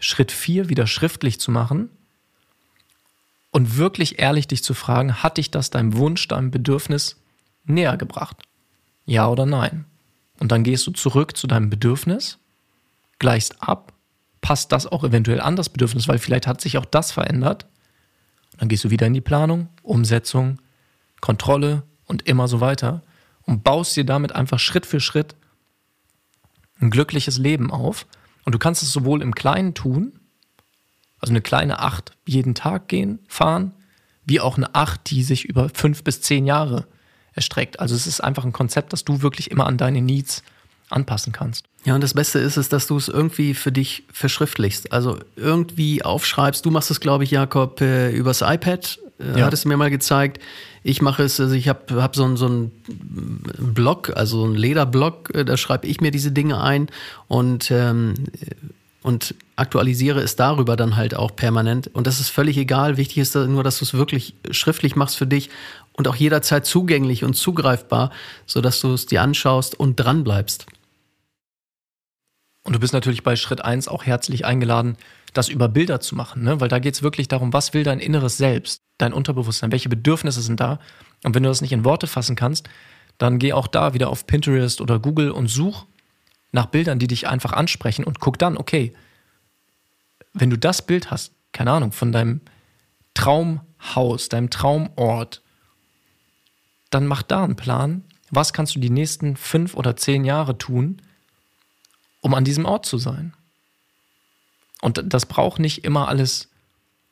Schritt 0.00 0.32
4 0.32 0.68
wieder 0.68 0.86
schriftlich 0.86 1.38
zu 1.38 1.50
machen 1.50 1.90
und 3.50 3.76
wirklich 3.76 4.18
ehrlich 4.18 4.48
dich 4.48 4.62
zu 4.62 4.74
fragen, 4.74 5.22
hat 5.22 5.38
dich 5.38 5.50
das 5.50 5.70
deinem 5.70 5.96
Wunsch, 5.96 6.26
deinem 6.28 6.50
Bedürfnis 6.50 7.16
näher 7.64 7.96
gebracht? 7.96 8.36
Ja 9.04 9.28
oder 9.28 9.46
nein? 9.46 9.86
Und 10.38 10.52
dann 10.52 10.64
gehst 10.64 10.86
du 10.86 10.92
zurück 10.92 11.36
zu 11.36 11.46
deinem 11.46 11.70
Bedürfnis, 11.70 12.38
gleichst 13.18 13.62
ab, 13.62 13.92
passt 14.40 14.72
das 14.72 14.86
auch 14.86 15.04
eventuell 15.04 15.40
an 15.40 15.56
das 15.56 15.68
Bedürfnis, 15.68 16.08
weil 16.08 16.18
vielleicht 16.18 16.46
hat 16.46 16.60
sich 16.60 16.78
auch 16.78 16.86
das 16.86 17.12
verändert. 17.12 17.66
Und 18.52 18.62
dann 18.62 18.68
gehst 18.68 18.84
du 18.84 18.90
wieder 18.90 19.06
in 19.06 19.14
die 19.14 19.20
Planung, 19.20 19.68
Umsetzung, 19.82 20.60
Kontrolle 21.20 21.82
und 22.06 22.26
immer 22.26 22.48
so 22.48 22.60
weiter 22.60 23.02
und 23.42 23.64
baust 23.64 23.96
dir 23.96 24.04
damit 24.04 24.32
einfach 24.32 24.58
Schritt 24.58 24.86
für 24.86 25.00
Schritt 25.00 25.34
ein 26.80 26.90
glückliches 26.90 27.38
Leben 27.38 27.70
auf. 27.70 28.06
Und 28.44 28.54
du 28.54 28.58
kannst 28.58 28.82
es 28.82 28.92
sowohl 28.92 29.22
im 29.22 29.34
Kleinen 29.34 29.74
tun, 29.74 30.19
also 31.20 31.32
eine 31.32 31.40
kleine 31.40 31.80
Acht 31.80 32.12
jeden 32.26 32.54
Tag 32.54 32.88
gehen, 32.88 33.18
fahren, 33.28 33.72
wie 34.24 34.40
auch 34.40 34.56
eine 34.56 34.74
Acht, 34.74 35.10
die 35.10 35.22
sich 35.22 35.44
über 35.44 35.68
fünf 35.72 36.04
bis 36.04 36.22
zehn 36.22 36.46
Jahre 36.46 36.86
erstreckt. 37.32 37.80
Also 37.80 37.94
es 37.94 38.06
ist 38.06 38.20
einfach 38.20 38.44
ein 38.44 38.52
Konzept, 38.52 38.92
das 38.92 39.04
du 39.04 39.22
wirklich 39.22 39.50
immer 39.50 39.66
an 39.66 39.76
deine 39.76 40.02
Needs 40.02 40.42
anpassen 40.88 41.32
kannst. 41.32 41.66
Ja, 41.84 41.94
und 41.94 42.02
das 42.02 42.14
Beste 42.14 42.38
ist 42.38 42.56
es, 42.56 42.68
dass 42.68 42.86
du 42.86 42.96
es 42.96 43.08
irgendwie 43.08 43.54
für 43.54 43.72
dich 43.72 44.04
verschriftlichst. 44.12 44.92
Also 44.92 45.18
irgendwie 45.36 46.02
aufschreibst. 46.02 46.66
Du 46.66 46.70
machst 46.70 46.90
es, 46.90 47.00
glaube 47.00 47.24
ich, 47.24 47.30
Jakob, 47.30 47.80
äh, 47.80 48.10
übers 48.10 48.42
iPad. 48.42 48.98
Äh, 49.18 49.38
ja. 49.38 49.46
Hattest 49.46 49.64
du 49.64 49.68
mir 49.68 49.76
mal 49.76 49.90
gezeigt. 49.90 50.42
Ich 50.82 51.02
mache 51.02 51.22
es, 51.22 51.38
also 51.40 51.54
ich 51.54 51.68
habe 51.68 52.02
hab 52.02 52.16
so, 52.16 52.36
so 52.36 52.46
einen 52.46 52.70
Blog, 53.58 54.12
also 54.16 54.44
einen 54.44 54.54
Lederblock, 54.54 55.34
äh, 55.34 55.44
da 55.44 55.56
schreibe 55.56 55.86
ich 55.86 56.00
mir 56.00 56.10
diese 56.10 56.32
Dinge 56.32 56.60
ein 56.60 56.88
und 57.28 57.70
ähm, 57.70 58.14
und 59.02 59.34
aktualisiere 59.56 60.20
es 60.20 60.36
darüber 60.36 60.76
dann 60.76 60.96
halt 60.96 61.14
auch 61.14 61.34
permanent. 61.34 61.88
Und 61.88 62.06
das 62.06 62.20
ist 62.20 62.28
völlig 62.28 62.56
egal. 62.56 62.96
Wichtig 62.96 63.18
ist 63.18 63.34
nur, 63.34 63.64
dass 63.64 63.78
du 63.78 63.84
es 63.84 63.94
wirklich 63.94 64.34
schriftlich 64.50 64.96
machst 64.96 65.16
für 65.16 65.26
dich 65.26 65.50
und 65.94 66.08
auch 66.08 66.16
jederzeit 66.16 66.66
zugänglich 66.66 67.24
und 67.24 67.34
zugreifbar, 67.34 68.10
sodass 68.46 68.80
du 68.80 68.92
es 68.92 69.06
dir 69.06 69.22
anschaust 69.22 69.78
und 69.78 69.96
dran 69.96 70.24
bleibst. 70.24 70.66
Und 72.62 72.74
du 72.74 72.80
bist 72.80 72.92
natürlich 72.92 73.22
bei 73.22 73.36
Schritt 73.36 73.64
1 73.64 73.88
auch 73.88 74.04
herzlich 74.04 74.44
eingeladen, 74.44 74.96
das 75.32 75.48
über 75.48 75.68
Bilder 75.68 76.00
zu 76.00 76.14
machen, 76.14 76.42
ne? 76.42 76.60
weil 76.60 76.68
da 76.68 76.78
geht 76.78 76.94
es 76.94 77.02
wirklich 77.02 77.28
darum, 77.28 77.52
was 77.52 77.72
will 77.72 77.84
dein 77.84 78.00
inneres 78.00 78.36
Selbst, 78.36 78.82
dein 78.98 79.12
Unterbewusstsein, 79.12 79.72
welche 79.72 79.88
Bedürfnisse 79.88 80.42
sind 80.42 80.60
da. 80.60 80.78
Und 81.24 81.34
wenn 81.34 81.42
du 81.42 81.48
das 81.48 81.62
nicht 81.62 81.72
in 81.72 81.84
Worte 81.84 82.06
fassen 82.06 82.36
kannst, 82.36 82.68
dann 83.16 83.38
geh 83.38 83.52
auch 83.52 83.66
da 83.66 83.94
wieder 83.94 84.10
auf 84.10 84.26
Pinterest 84.26 84.80
oder 84.80 84.98
Google 84.98 85.30
und 85.30 85.48
such 85.48 85.86
nach 86.52 86.66
Bildern, 86.66 86.98
die 86.98 87.06
dich 87.06 87.28
einfach 87.28 87.52
ansprechen 87.52 88.04
und 88.04 88.20
guck 88.20 88.38
dann, 88.38 88.56
okay, 88.56 88.92
wenn 90.32 90.50
du 90.50 90.58
das 90.58 90.82
Bild 90.82 91.10
hast, 91.10 91.32
keine 91.52 91.72
Ahnung, 91.72 91.92
von 91.92 92.12
deinem 92.12 92.40
Traumhaus, 93.14 94.28
deinem 94.28 94.50
Traumort, 94.50 95.42
dann 96.90 97.06
mach 97.06 97.22
da 97.22 97.44
einen 97.44 97.56
Plan, 97.56 98.04
was 98.30 98.52
kannst 98.52 98.74
du 98.74 98.80
die 98.80 98.90
nächsten 98.90 99.36
fünf 99.36 99.74
oder 99.74 99.96
zehn 99.96 100.24
Jahre 100.24 100.58
tun, 100.58 101.02
um 102.20 102.34
an 102.34 102.44
diesem 102.44 102.64
Ort 102.64 102.86
zu 102.86 102.98
sein. 102.98 103.34
Und 104.80 105.02
das 105.12 105.26
braucht 105.26 105.58
nicht 105.58 105.84
immer 105.84 106.08
alles 106.08 106.48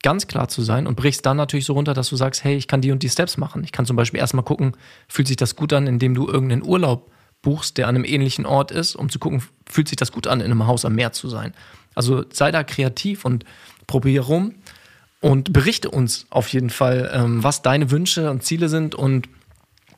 ganz 0.01 0.27
klar 0.27 0.47
zu 0.47 0.61
sein 0.61 0.87
und 0.87 0.95
brichst 0.95 1.25
dann 1.25 1.37
natürlich 1.37 1.65
so 1.65 1.73
runter, 1.73 1.93
dass 1.93 2.09
du 2.09 2.15
sagst, 2.15 2.43
hey, 2.43 2.55
ich 2.55 2.67
kann 2.67 2.81
die 2.81 2.91
und 2.91 3.03
die 3.03 3.09
Steps 3.09 3.37
machen. 3.37 3.63
Ich 3.63 3.71
kann 3.71 3.85
zum 3.85 3.95
Beispiel 3.95 4.19
erstmal 4.19 4.45
gucken, 4.45 4.75
fühlt 5.07 5.27
sich 5.27 5.37
das 5.37 5.55
gut 5.55 5.73
an, 5.73 5.87
indem 5.87 6.15
du 6.15 6.27
irgendeinen 6.27 6.63
Urlaub 6.63 7.11
buchst, 7.41 7.77
der 7.77 7.87
an 7.87 7.95
einem 7.95 8.05
ähnlichen 8.05 8.45
Ort 8.45 8.71
ist, 8.71 8.95
um 8.95 9.09
zu 9.09 9.19
gucken, 9.19 9.43
fühlt 9.67 9.87
sich 9.87 9.97
das 9.97 10.11
gut 10.11 10.27
an, 10.27 10.41
in 10.41 10.47
einem 10.47 10.67
Haus 10.67 10.85
am 10.85 10.95
Meer 10.95 11.13
zu 11.13 11.29
sein. 11.29 11.53
Also 11.95 12.25
sei 12.31 12.51
da 12.51 12.63
kreativ 12.63 13.25
und 13.25 13.45
probiere 13.87 14.25
rum 14.25 14.55
und 15.21 15.53
berichte 15.53 15.89
uns 15.89 16.27
auf 16.29 16.47
jeden 16.49 16.69
Fall, 16.69 17.09
ähm, 17.13 17.43
was 17.43 17.61
deine 17.61 17.91
Wünsche 17.91 18.29
und 18.29 18.43
Ziele 18.43 18.69
sind 18.69 18.95
und 18.95 19.29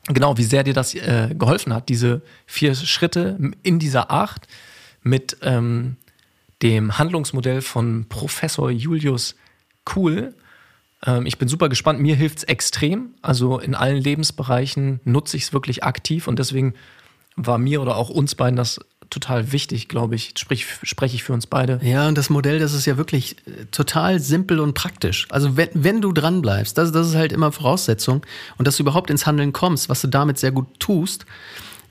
genau, 0.08 0.36
wie 0.38 0.44
sehr 0.44 0.64
dir 0.64 0.74
das 0.74 0.94
äh, 0.94 1.34
geholfen 1.36 1.72
hat, 1.72 1.88
diese 1.88 2.22
vier 2.46 2.74
Schritte 2.74 3.38
in 3.62 3.78
dieser 3.78 4.10
Acht 4.10 4.48
mit 5.02 5.36
ähm, 5.42 5.96
dem 6.62 6.98
Handlungsmodell 6.98 7.60
von 7.60 8.06
Professor 8.08 8.70
Julius 8.70 9.36
Kuhl. 9.84 10.34
Ähm, 11.04 11.26
ich 11.26 11.38
bin 11.38 11.48
super 11.48 11.68
gespannt. 11.68 12.00
Mir 12.00 12.14
hilft 12.14 12.38
es 12.38 12.44
extrem. 12.44 13.14
Also 13.20 13.58
in 13.58 13.74
allen 13.74 14.00
Lebensbereichen 14.00 15.00
nutze 15.04 15.36
ich 15.36 15.44
es 15.44 15.52
wirklich 15.52 15.84
aktiv 15.84 16.28
und 16.28 16.38
deswegen 16.38 16.74
war 17.36 17.58
mir 17.58 17.80
oder 17.82 17.96
auch 17.96 18.10
uns 18.10 18.34
beiden 18.34 18.56
das 18.56 18.80
total 19.10 19.52
wichtig, 19.52 19.88
glaube 19.88 20.14
ich. 20.14 20.32
Sprich, 20.38 20.66
spreche 20.82 21.14
ich 21.16 21.22
für 21.22 21.32
uns 21.34 21.46
beide. 21.46 21.80
Ja, 21.82 22.08
und 22.08 22.16
das 22.16 22.30
Modell, 22.30 22.58
das 22.58 22.72
ist 22.72 22.86
ja 22.86 22.96
wirklich 22.96 23.36
äh, 23.46 23.66
total 23.70 24.20
simpel 24.20 24.58
und 24.58 24.74
praktisch. 24.74 25.26
Also 25.30 25.56
wenn, 25.56 25.68
wenn 25.74 26.00
du 26.00 26.12
dran 26.12 26.40
bleibst, 26.40 26.78
das, 26.78 26.92
das 26.92 27.08
ist 27.08 27.14
halt 27.14 27.32
immer 27.32 27.52
Voraussetzung 27.52 28.24
und 28.56 28.66
dass 28.66 28.76
du 28.78 28.82
überhaupt 28.82 29.10
ins 29.10 29.26
Handeln 29.26 29.52
kommst, 29.52 29.88
was 29.88 30.00
du 30.00 30.08
damit 30.08 30.38
sehr 30.38 30.52
gut 30.52 30.66
tust, 30.78 31.26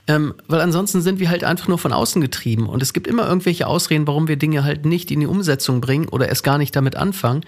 Ähm, 0.08 0.34
weil 0.48 0.60
ansonsten 0.60 1.00
sind 1.00 1.20
wir 1.20 1.30
halt 1.30 1.44
einfach 1.44 1.68
nur 1.68 1.78
von 1.78 1.92
außen 1.92 2.20
getrieben. 2.20 2.68
Und 2.68 2.82
es 2.82 2.92
gibt 2.92 3.06
immer 3.06 3.28
irgendwelche 3.28 3.68
Ausreden, 3.68 4.04
warum 4.08 4.26
wir 4.26 4.36
Dinge 4.36 4.64
halt 4.64 4.84
nicht 4.84 5.12
in 5.12 5.20
die 5.20 5.28
Umsetzung 5.28 5.80
bringen 5.80 6.08
oder 6.08 6.28
erst 6.28 6.42
gar 6.42 6.58
nicht 6.58 6.74
damit 6.74 6.96
anfangen. 6.96 7.44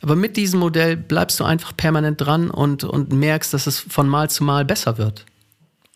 Aber 0.00 0.14
mit 0.14 0.36
diesem 0.36 0.60
Modell 0.60 0.96
bleibst 0.96 1.40
du 1.40 1.44
einfach 1.44 1.76
permanent 1.76 2.20
dran 2.20 2.50
und, 2.50 2.84
und 2.84 3.12
merkst, 3.12 3.52
dass 3.52 3.66
es 3.66 3.80
von 3.80 4.08
Mal 4.08 4.30
zu 4.30 4.44
Mal 4.44 4.64
besser 4.64 4.96
wird. 4.96 5.26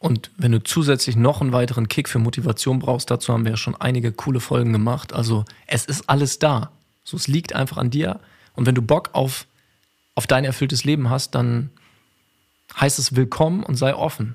Und 0.03 0.33
wenn 0.37 0.51
du 0.51 0.61
zusätzlich 0.61 1.15
noch 1.15 1.41
einen 1.41 1.53
weiteren 1.53 1.87
Kick 1.87 2.09
für 2.09 2.19
Motivation 2.19 2.81
brauchst, 2.81 3.09
dazu 3.09 3.33
haben 3.33 3.45
wir 3.45 3.53
ja 3.53 3.57
schon 3.57 3.77
einige 3.77 4.11
coole 4.11 4.41
Folgen 4.41 4.73
gemacht. 4.73 5.13
Also 5.13 5.45
es 5.69 5.85
ist 5.85 6.11
alles 6.11 6.41
da. 6.41 6.73
So, 7.05 7.17
es 7.17 7.29
liegt 7.29 7.55
einfach 7.55 7.77
an 7.77 7.91
dir. 7.91 8.19
Und 8.55 8.67
wenn 8.67 8.75
du 8.75 8.83
Bock 8.83 9.11
auf, 9.13 9.47
auf 10.17 10.27
dein 10.27 10.45
erfülltes 10.45 10.83
Leben 10.83 11.09
hast, 11.09 11.37
dann 11.37 11.71
heißt 12.81 12.99
es 12.99 13.15
willkommen 13.15 13.63
und 13.63 13.77
sei 13.77 13.95
offen. 13.95 14.35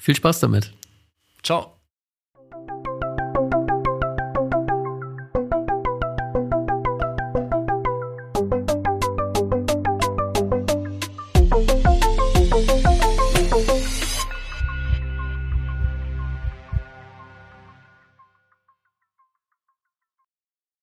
Viel 0.00 0.16
Spaß 0.16 0.40
damit. 0.40 0.72
Ciao. 1.42 1.81